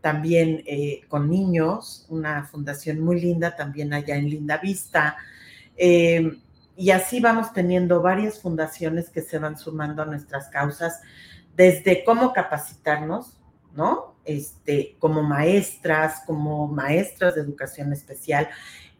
[0.00, 5.16] también eh, con niños, una fundación muy linda, también allá en Linda Vista.
[5.76, 11.00] y así vamos teniendo varias fundaciones que se van sumando a nuestras causas,
[11.56, 13.38] desde cómo capacitarnos,
[13.74, 14.16] ¿no?
[14.24, 18.48] Este, como maestras, como maestras de educación especial,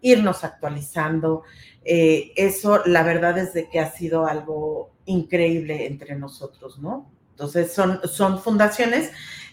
[0.00, 1.42] irnos actualizando.
[1.84, 7.10] Eh, eso, la verdad es de que ha sido algo increíble entre nosotros, ¿no?
[7.30, 9.10] Entonces, son, son fundaciones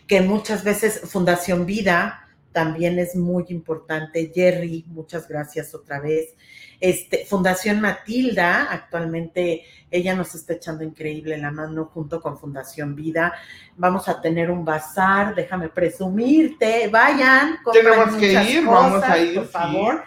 [0.07, 4.31] que muchas veces, Fundación Vida también es muy importante.
[4.33, 6.35] Jerry, muchas gracias otra vez.
[6.79, 13.33] Este, Fundación Matilda, actualmente ella nos está echando increíble la mano junto con Fundación Vida.
[13.75, 17.57] Vamos a tener un bazar, déjame presumirte, vayan.
[17.71, 19.35] Tenemos que ir, vamos a ir.
[19.35, 20.03] Por favor.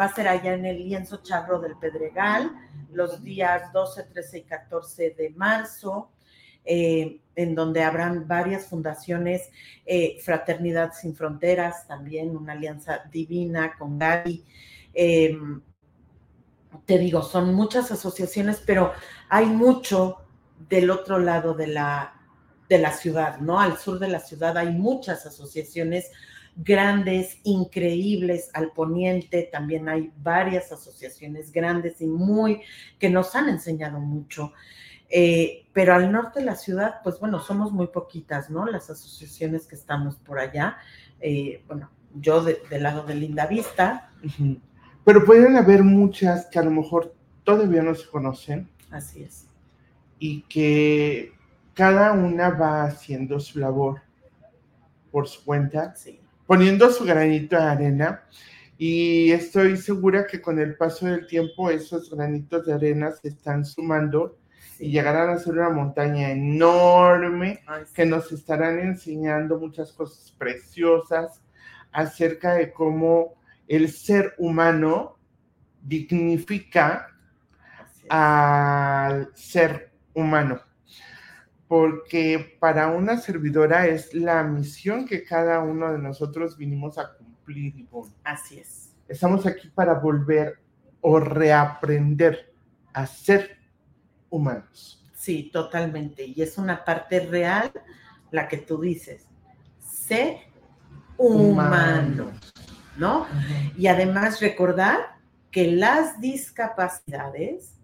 [0.00, 2.50] Va a ser allá en el lienzo charro del Pedregal,
[2.92, 6.10] los días 12, 13 y 14 de marzo.
[6.64, 9.50] Eh, en donde habrán varias fundaciones,
[9.86, 14.44] eh, Fraternidad Sin Fronteras, también una alianza divina con Gaby,
[14.92, 15.62] em,
[16.84, 18.92] te digo, son muchas asociaciones, pero
[19.28, 20.18] hay mucho
[20.68, 22.14] del otro lado de la,
[22.68, 23.58] de la ciudad, ¿no?
[23.58, 26.10] Al sur de la ciudad hay muchas asociaciones
[26.56, 32.62] grandes, increíbles, al poniente también hay varias asociaciones grandes y muy
[32.98, 34.52] que nos han enseñado mucho.
[35.08, 38.66] Eh, pero al norte de la ciudad, pues bueno, somos muy poquitas, ¿no?
[38.66, 40.76] Las asociaciones que estamos por allá.
[41.20, 44.10] Eh, bueno, yo del lado de Linda Vista,
[45.04, 48.68] pero pueden haber muchas que a lo mejor todavía no se conocen.
[48.90, 49.46] Así es.
[50.18, 51.32] Y que
[51.74, 54.02] cada una va haciendo su labor
[55.10, 55.94] por su cuenta,
[56.50, 58.24] poniendo su granito de arena.
[58.76, 63.64] Y estoy segura que con el paso del tiempo esos granitos de arena se están
[63.64, 64.36] sumando
[64.80, 67.60] y llegarán a ser una montaña enorme
[67.94, 71.40] que nos estarán enseñando muchas cosas preciosas
[71.92, 73.34] acerca de cómo
[73.68, 75.18] el ser humano
[75.80, 77.16] dignifica
[78.08, 80.60] al ser humano.
[81.70, 87.86] Porque para una servidora es la misión que cada uno de nosotros vinimos a cumplir.
[88.24, 88.92] Así es.
[89.06, 90.58] Estamos aquí para volver
[91.00, 92.52] o reaprender
[92.92, 93.56] a ser
[94.30, 95.08] humanos.
[95.14, 96.24] Sí, totalmente.
[96.24, 97.70] Y es una parte real
[98.32, 99.28] la que tú dices.
[99.78, 100.38] Ser
[101.16, 102.32] humano.
[102.96, 103.28] ¿no?
[103.78, 105.18] Y además recordar
[105.52, 107.76] que las discapacidades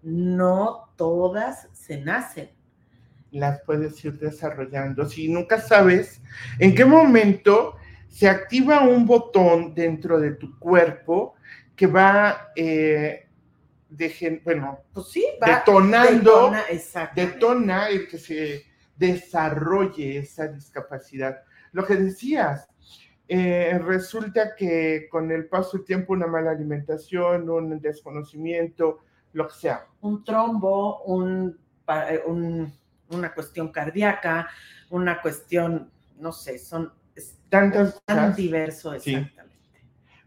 [0.00, 2.61] no todas se nacen.
[3.32, 5.08] Las puedes ir desarrollando.
[5.08, 6.20] Si nunca sabes
[6.58, 7.76] en qué momento
[8.08, 11.34] se activa un botón dentro de tu cuerpo
[11.74, 13.26] que va, eh,
[14.44, 16.52] bueno, pues sí, detonando,
[17.14, 18.64] detona el que se
[18.96, 21.42] desarrolle esa discapacidad.
[21.72, 22.68] Lo que decías,
[23.28, 29.00] eh, resulta que con el paso del tiempo una mala alimentación, un desconocimiento,
[29.32, 29.86] lo que sea.
[30.02, 31.58] Un trombo, un,
[31.88, 32.22] eh,
[33.12, 34.48] una cuestión cardíaca,
[34.90, 36.92] una cuestión, no sé, son
[37.48, 39.52] tantas tan diverso exactamente.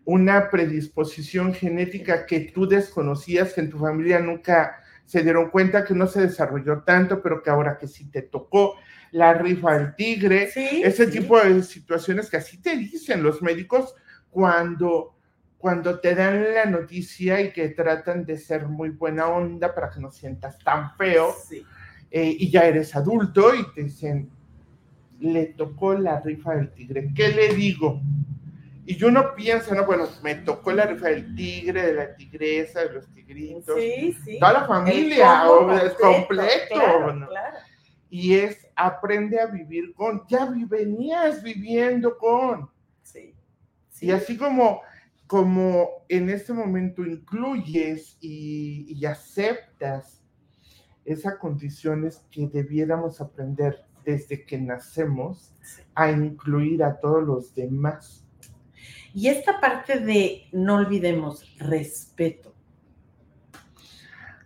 [0.06, 5.94] Una predisposición genética que tú desconocías, que en tu familia nunca se dieron cuenta que
[5.94, 8.76] no se desarrolló tanto, pero que ahora que sí te tocó
[9.12, 13.96] la rifa del tigre, ese tipo de situaciones que así te dicen los médicos
[14.30, 15.16] cuando,
[15.58, 20.00] cuando te dan la noticia y que tratan de ser muy buena onda para que
[20.00, 21.34] no sientas tan feo
[22.12, 24.30] eh, y ya eres adulto y te dicen,
[25.20, 28.02] le tocó la rifa del tigre, ¿qué le digo?
[28.88, 32.82] Y yo no pienso, no, bueno, me tocó la rifa del tigre, de la tigresa,
[32.82, 33.76] de los tigritos.
[33.80, 34.40] Sí, sí.
[34.40, 36.76] Toda la familia, o es completo.
[38.12, 42.70] Y es aprende a vivir con, ya venías viviendo con.
[43.02, 43.34] Sí.
[44.02, 44.82] Y así como,
[45.26, 50.22] como en este momento incluyes y, y aceptas
[51.06, 55.54] esas condiciones que debiéramos aprender desde que nacemos
[55.94, 58.26] a incluir a todos los demás
[59.16, 62.54] y esta parte de, no olvidemos, respeto.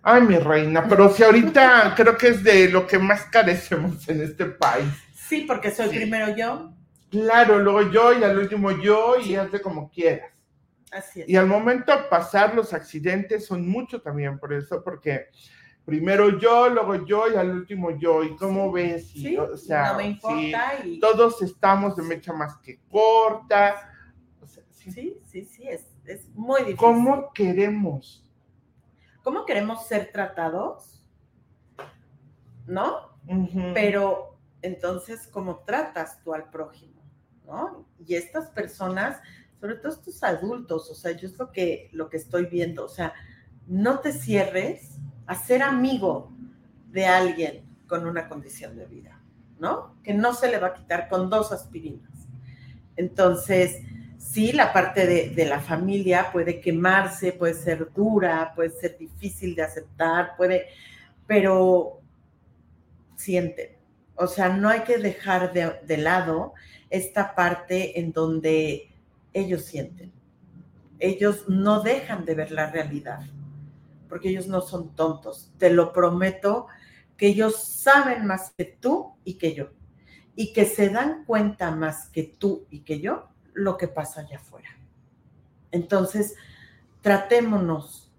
[0.04, 4.22] Ay, mi reina, pero si ahorita creo que es de lo que más carecemos en
[4.22, 4.86] este país.
[5.16, 6.72] Sí, porque soy primero yo.
[7.10, 10.32] Claro, luego yo y al último yo y hazte como quieras.
[10.92, 11.30] Así es.
[11.30, 15.30] Y al momento pasar los accidentes son mucho también por eso, porque
[15.86, 18.24] primero yo, luego yo y al último yo.
[18.24, 19.10] ¿Y cómo ves?
[19.12, 20.74] sí, o sea, no me importa.
[21.02, 23.90] Todos estamos de mecha más que corta
[24.92, 26.78] Sí, sí, sí, es, muy difícil.
[26.78, 28.24] ¿Cómo queremos?
[29.24, 31.04] ¿Cómo queremos ser tratados?
[32.66, 33.10] ¿No?
[33.74, 37.02] Pero entonces, ¿cómo tratas tú al prójimo?
[37.46, 37.86] ¿No?
[38.00, 39.22] Y estas personas,
[39.60, 42.90] sobre todo estos adultos, o sea, yo es lo que, lo que estoy viendo, o
[42.90, 43.14] sea,
[43.68, 44.99] no te cierres
[45.30, 46.32] a ser amigo
[46.88, 49.22] de alguien con una condición de vida,
[49.60, 49.96] ¿no?
[50.02, 52.10] Que no se le va a quitar con dos aspirinas.
[52.96, 53.84] Entonces,
[54.18, 59.62] sí, la parte de, la familia puede quemarse, puede ser dura, puede ser difícil de
[59.62, 60.66] aceptar, puede,
[61.28, 62.02] pero
[63.16, 63.70] sienten.
[64.16, 66.56] O sea, no hay que dejar de, de lado
[66.90, 68.90] esta parte en donde
[69.32, 70.12] ellos sienten.
[70.98, 73.20] Ellos no dejan de ver la realidad,
[74.10, 75.54] porque ellos no son tontos.
[75.58, 76.68] Te lo prometo
[77.16, 79.70] que ellos saben más que tú y que yo,
[80.36, 84.38] y que se dan cuenta más que tú y que yo lo que pasa allá
[84.38, 84.70] afuera.
[85.72, 86.36] Entonces,
[87.02, 88.12] tratémonos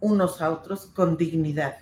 [0.00, 1.78] unos a otros con dignidad,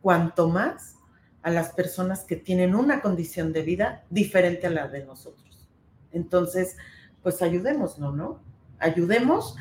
[0.00, 0.96] cuanto más
[1.42, 5.68] a las personas que tienen una condición de vida diferente a la de nosotros.
[6.12, 6.76] Entonces,
[7.22, 8.40] pues ayudémonos, ¿no?
[8.78, 9.56] Ayudemos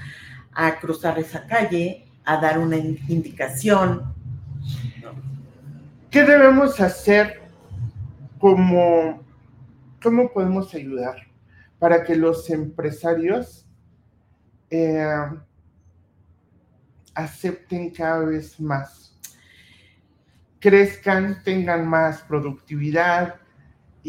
[0.53, 4.13] a cruzar esa calle, a dar una indicación.
[6.11, 7.41] ¿Qué debemos hacer
[8.39, 9.23] como,
[10.01, 11.27] cómo podemos ayudar?
[11.79, 13.65] para que los empresarios
[14.69, 15.05] eh,
[17.13, 19.17] acepten cada vez más,
[20.59, 23.35] crezcan, tengan más productividad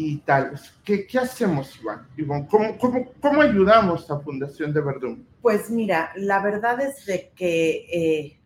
[0.01, 0.57] y tal.
[0.85, 1.77] ¿Qué, hacemos,
[2.15, 2.47] Iván?
[2.47, 5.27] ¿cómo, ayudamos a Fundación de Verdún?
[5.41, 8.39] Pues mira, la verdad es de que eh,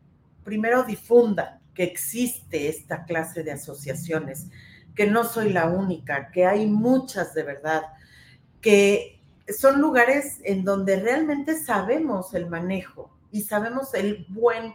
[0.43, 4.47] primero difundan que existe esta clase de asociaciones,
[4.95, 7.83] que no soy la única, que hay muchas de verdad
[8.59, 14.73] que son lugares en donde realmente sabemos el manejo y sabemos el buen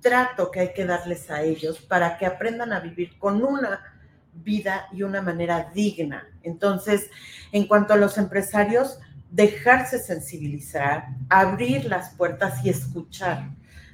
[0.00, 3.91] trato que hay que darles a ellos para que aprendan a vivir con una
[4.32, 6.26] vida y una manera digna.
[6.42, 7.10] Entonces,
[7.52, 8.98] en cuanto a los empresarios,
[9.30, 13.50] dejarse sensibilizar, abrir las puertas y escuchar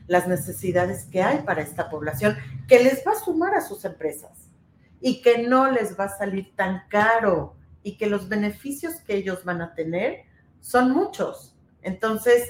[0.06, 2.36] las necesidades que hay para esta población,
[2.66, 4.48] que les va a sumar a sus empresas
[5.00, 9.44] y que no les va a salir tan caro y que los beneficios que ellos
[9.44, 10.24] van a tener
[10.60, 11.54] son muchos.
[11.82, 12.48] Entonces,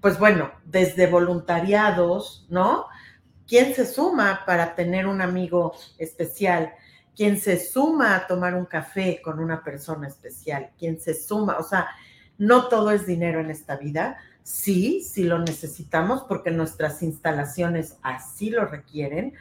[0.00, 2.86] pues bueno, desde voluntariados, ¿no?
[3.46, 6.72] ¿Quién se suma para tener un amigo especial?
[7.16, 10.70] ¿Quién se suma a tomar un café con una persona especial?
[10.78, 11.58] ¿Quién se suma?
[11.58, 11.88] O sea,
[12.38, 14.18] no todo es dinero en esta vida.
[14.42, 19.34] Sí, sí lo necesitamos porque nuestras instalaciones así lo requieren,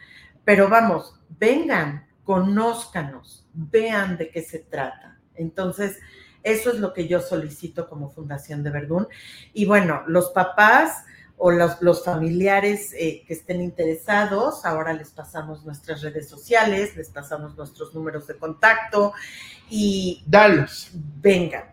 [0.43, 5.19] pero vamos, vengan, conózcanos, vean de qué se trata.
[5.35, 5.97] Entonces,
[6.43, 9.07] eso es lo que yo solicito como Fundación de Verdún.
[9.53, 11.05] Y bueno, los papás
[11.43, 17.57] o los, familiares eh, que estén interesados, ahora les pasamos nuestras redes sociales, les pasamos
[17.57, 19.13] nuestros números de contacto
[19.67, 20.23] y...
[20.27, 20.91] Dalos.
[20.93, 21.63] Vengan.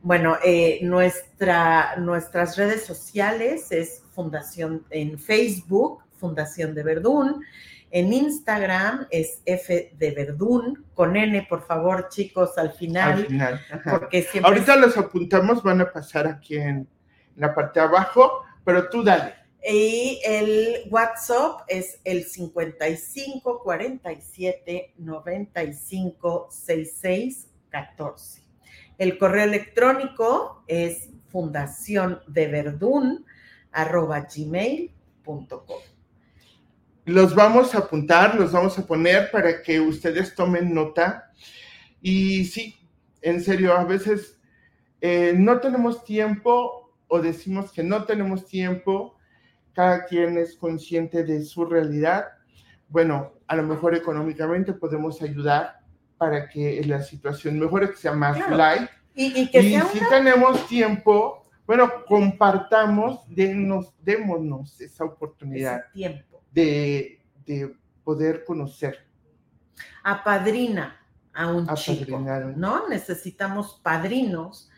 [0.00, 7.44] Bueno, eh, nuestra, nuestras redes sociales es Fundación en Facebook, Fundación de Verdún.
[7.90, 13.12] En Instagram es F de Verdún, con N, por favor, chicos, al final.
[13.12, 13.60] Al final.
[13.84, 16.88] Porque siempre Ahorita los apuntamos, van a pasar aquí en
[17.36, 19.34] la parte de abajo, pero tú dale.
[19.62, 28.42] Y el WhatsApp es el 55 47 95 66 14.
[28.98, 33.24] El correo electrónico es fundación de verdún
[33.72, 35.78] arroba gmail.com.
[37.04, 41.32] Los vamos a apuntar, los vamos a poner para que ustedes tomen nota.
[42.02, 42.76] Y sí,
[43.22, 44.38] en serio, a veces
[45.00, 46.79] eh, no tenemos tiempo
[47.10, 49.16] o decimos que no tenemos tiempo.
[49.72, 52.28] Cada quien es consciente de su realidad.
[52.88, 55.80] Bueno, a lo mejor económicamente podemos ayudar
[56.16, 58.88] para que la situación mejore, que sea más light.
[59.14, 66.42] Y, que si tenemos tiempo, bueno, compartamos, denos, démonos esa oportunidad tiempo.
[66.52, 69.06] De, de, poder conocer.
[70.02, 71.00] Apadrina
[71.32, 72.88] a un chico, ¿no?
[72.88, 74.69] Necesitamos padrinos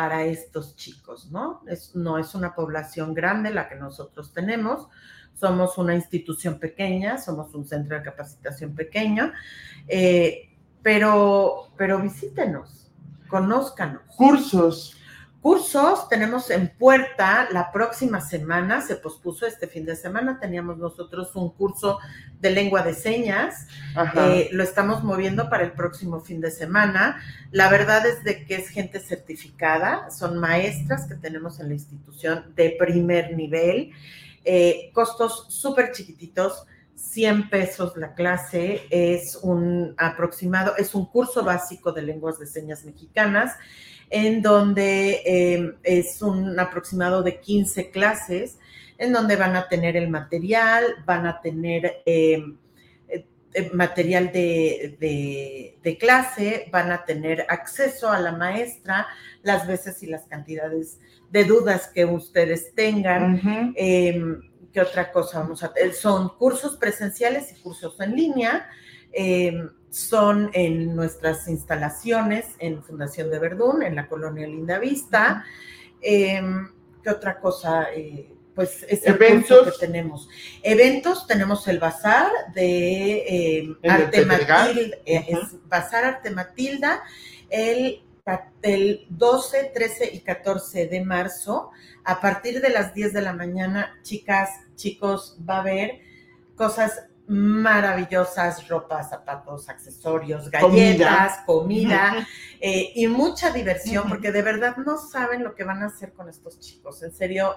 [0.00, 1.60] para estos chicos, ¿no?
[1.66, 4.88] Es, no es una población grande la que nosotros tenemos,
[5.34, 9.30] somos una institución pequeña, somos un centro de capacitación pequeño,
[9.86, 12.90] eh, pero, pero visítenos,
[13.28, 14.00] conózcanos.
[14.16, 14.96] Cursos.
[15.40, 21.34] Cursos tenemos en puerta la próxima semana, se pospuso este fin de semana, teníamos nosotros
[21.34, 21.98] un curso
[22.40, 23.66] de lengua de señas,
[24.16, 27.22] eh, lo estamos moviendo para el próximo fin de semana.
[27.52, 32.52] La verdad es de que es gente certificada, son maestras que tenemos en la institución
[32.54, 33.92] de primer nivel,
[34.44, 36.66] eh, costos súper chiquititos
[37.00, 42.84] 100 pesos la clase, es un aproximado, es un curso básico de lenguas de señas
[42.84, 43.56] mexicanas,
[44.10, 48.58] en donde em, es un aproximado de 15 clases,
[48.98, 52.58] en donde van a tener el material, van a tener em,
[53.08, 59.06] eh, material de, clase, van a tener acceso a la maestra
[59.42, 61.00] las veces y las cantidades
[61.30, 63.74] de dudas que ustedes tengan.
[63.74, 65.94] ¿Qué otra cosa vamos a tener?
[65.94, 68.68] Son cursos presenciales y cursos en línea.
[69.12, 69.52] Eh,
[69.90, 75.44] son en nuestras instalaciones en Fundación de Verdún, en la colonia Linda Vista.
[76.00, 76.40] Eh,
[77.02, 77.92] ¿Qué otra cosa?
[77.92, 80.28] Eh, pues es el curso que tenemos.
[80.62, 84.96] Eventos, tenemos el Bazar de Arte Matilda,
[85.68, 87.02] Bazar Arte Matilda,
[87.48, 88.02] el
[88.62, 91.70] el 12, 13 y 14 de marzo,
[92.04, 96.00] a partir de las 10 de la mañana, chicas, chicos, va a haber
[96.56, 102.26] cosas maravillosas, ropas, zapatos, accesorios, galletas, comida,
[102.58, 106.28] eh, y mucha diversión, porque de verdad no saben lo que van a hacer con
[106.28, 107.04] estos chicos.
[107.04, 107.54] En serio,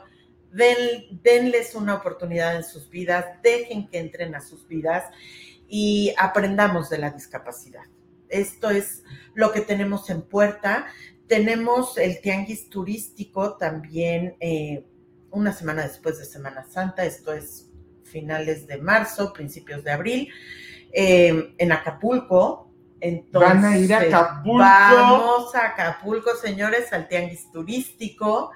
[0.51, 5.05] denles una oportunidad en sus vidas, dejen que entren a sus vidas
[5.67, 7.85] y aprendamos de la discapacidad.
[8.29, 9.01] Esto es
[9.33, 10.85] lo que tenemos en puerta.
[11.25, 14.85] Tenemos el tianguis turístico también eh,
[15.31, 17.72] una semana después de Semana Santa, esto es
[18.13, 20.29] finales de marzo, principios de abril,
[20.93, 22.71] eh, en Acapulco.
[23.01, 24.59] Entonces, Van a ir a Acapulco.
[24.59, 28.51] Vamos a Acapulco, señores, al tianguis turístico.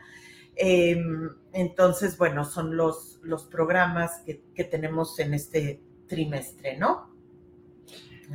[0.55, 7.13] Em, entonces, bueno, son los, los programas que, que tenemos en este trimestre, ¿no?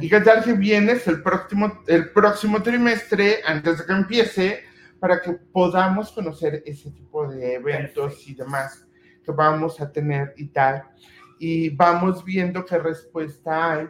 [0.00, 4.64] ¿Y qué tal si vienes el próximo, el próximo trimestre, antes de que empiece,
[4.98, 8.86] para que podamos conocer ese tipo de eventos y demás
[9.24, 10.84] que vamos a tener y tal?
[11.38, 13.88] Y vamos viendo qué respuesta hay.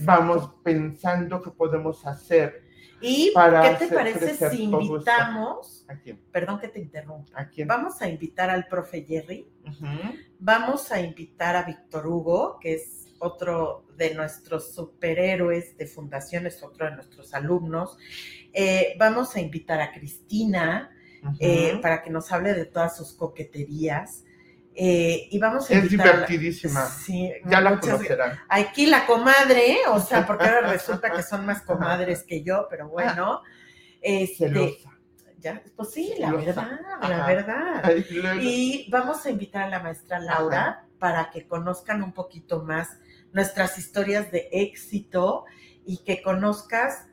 [0.00, 2.64] Vamos pensando qué podemos hacer.
[3.00, 5.84] ¿Y para qué te parece si invitamos?
[5.88, 6.20] ¿A quién?
[6.32, 7.38] Perdón que te interrumpa.
[7.38, 7.68] ¿A quién?
[7.68, 9.46] Vamos a invitar al profe Jerry.
[10.38, 16.86] Vamos a invitar a Víctor Hugo, que es otro de nuestros superhéroes de fundaciones, otro
[16.86, 17.98] de nuestros alumnos.
[18.52, 20.90] Eh, vamos a invitar a Cristina
[21.38, 24.23] eh, para que nos hable de todas sus coqueterías.
[24.76, 26.86] Eh, y vamos a Es divertidísima.
[26.86, 28.40] Sí, ya la conocerán.
[28.48, 32.88] Aquí la comadre, o sea, porque ahora resulta que son más comadres que yo, pero
[32.88, 33.42] bueno.
[34.00, 34.78] Este,
[35.38, 37.94] ya, pues sí, la verdad, la verdad.
[38.40, 42.98] y vamos a invitar a la maestra Laura para que conozcan un poquito más
[43.32, 45.44] nuestras historias de éxito
[45.86, 47.06] y que conozcas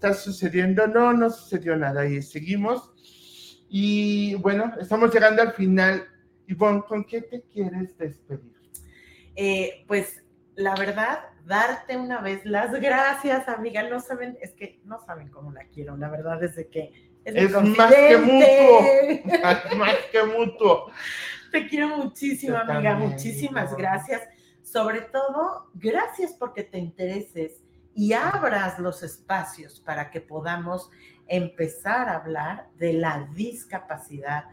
[0.00, 0.86] está sucediendo?
[0.86, 2.90] No, no sucedió nada y seguimos.
[3.68, 6.08] Y bueno, estamos llegando al final.
[6.46, 8.54] Ivonne, ¿con qué te quieres despedir?
[9.36, 10.24] Eh, pues
[10.56, 13.88] la verdad, darte una vez las gracias, amiga.
[13.90, 15.98] No saben, es que no saben cómo la quiero.
[15.98, 19.76] La verdad es de que es, más que mutuo.
[19.76, 20.90] más que mutuo.
[21.52, 22.94] Te quiero muchísimo, amiga.
[22.94, 24.22] Muchísimas gracias.
[24.62, 27.60] Sobre todo, gracias porque te intereses
[28.00, 30.88] y abras los espacios para que podamos
[31.28, 34.44] empezar a hablar de la discapacidad,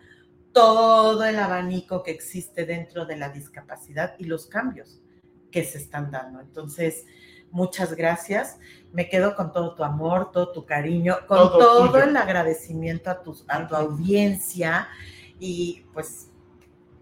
[0.51, 5.01] todo el abanico que existe dentro de la discapacidad y los cambios
[5.49, 6.41] que se están dando.
[6.41, 7.05] Entonces,
[7.49, 8.59] muchas gracias.
[8.91, 13.33] Me quedo con todo tu amor, todo tu cariño, con todo, el agradecimiento a tu,
[13.47, 14.89] a tu audiencia
[15.39, 16.31] y pues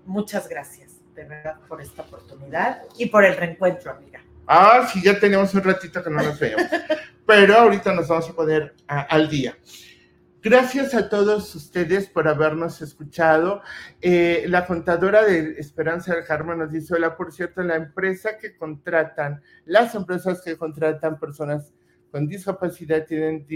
[0.06, 4.22] muchas gracias de verdad por esta oportunidad y por el reencuentro, amiga.
[4.48, 6.68] Ah, sí, ya tenemos un ratito que no nos veíamos.
[7.26, 9.58] Pero ahorita nos vamos a poner al día.
[10.46, 13.64] Gracias a todos ustedes por habernos escuchado.
[14.00, 18.56] Eh, la contadora de Esperanza del Carmen nos dice, hola, por cierto, la empresa que
[18.56, 21.74] contratan, las empresas que contratan personas
[22.12, 23.48] con discapacidad tienen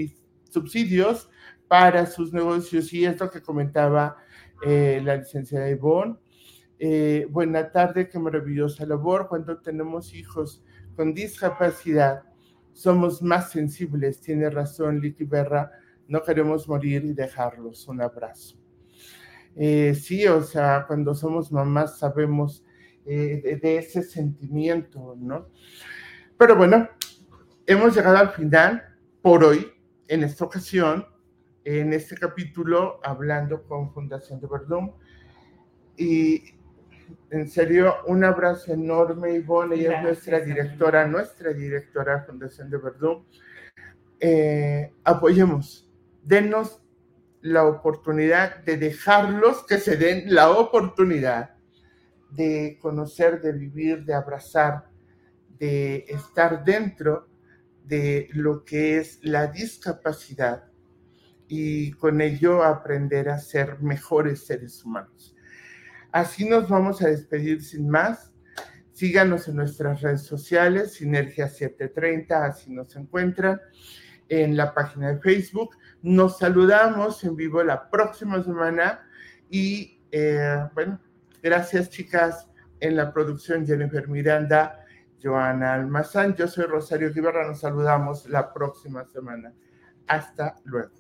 [0.50, 1.30] subsidios
[1.68, 4.18] para sus negocios y esto que comentaba
[4.66, 6.18] eh, la licenciada Ivonne.
[6.80, 9.28] Eh, buena tarde, qué maravillosa labor.
[9.28, 10.64] Cuando tenemos hijos
[11.00, 12.24] con discapacidad
[12.74, 15.72] somos más sensibles, tiene razón Licky Berra,
[16.10, 17.88] no queremos morir y dejarlos.
[17.88, 18.58] Un abrazo.
[19.56, 22.66] Eh, sí, o sea, cuando somos mamás sabemos
[23.06, 25.48] eh, de, ese sentimiento, ¿no?
[26.38, 26.90] Pero bueno,
[27.66, 28.84] hemos llegado al final
[29.22, 29.72] por hoy,
[30.10, 31.06] en esta ocasión,
[31.64, 34.92] en este capítulo, hablando con Fundación de Verdún.
[35.96, 36.59] Y
[37.30, 39.76] en serio, un abrazo enorme, Ivonne.
[39.76, 43.26] Ella es nuestra directora, nuestra directora Fundación de Verdún.
[44.20, 45.90] Eh, apoyemos,
[46.24, 46.82] denos
[47.42, 51.56] la oportunidad de dejarlos que se den la oportunidad
[52.32, 54.90] de conocer, de vivir, de abrazar,
[55.58, 57.28] de estar dentro
[57.84, 60.66] de lo que es la discapacidad
[61.48, 65.36] y con ello aprender a ser mejores seres humanos.
[66.12, 68.32] Así nos vamos a despedir sin más.
[68.92, 73.62] Síganos en nuestras redes sociales, Sinergia 730, así nos encuentran
[74.28, 75.78] en la página de Facebook.
[76.02, 79.08] Nos saludamos en vivo la próxima semana
[79.50, 81.00] y eh, bueno,
[81.42, 82.48] gracias chicas
[82.80, 84.86] en la producción Jennifer Miranda,
[85.22, 89.54] Joana Almazán, yo soy Rosario Guiberra, nos saludamos la próxima semana.
[90.08, 90.99] Hasta luego.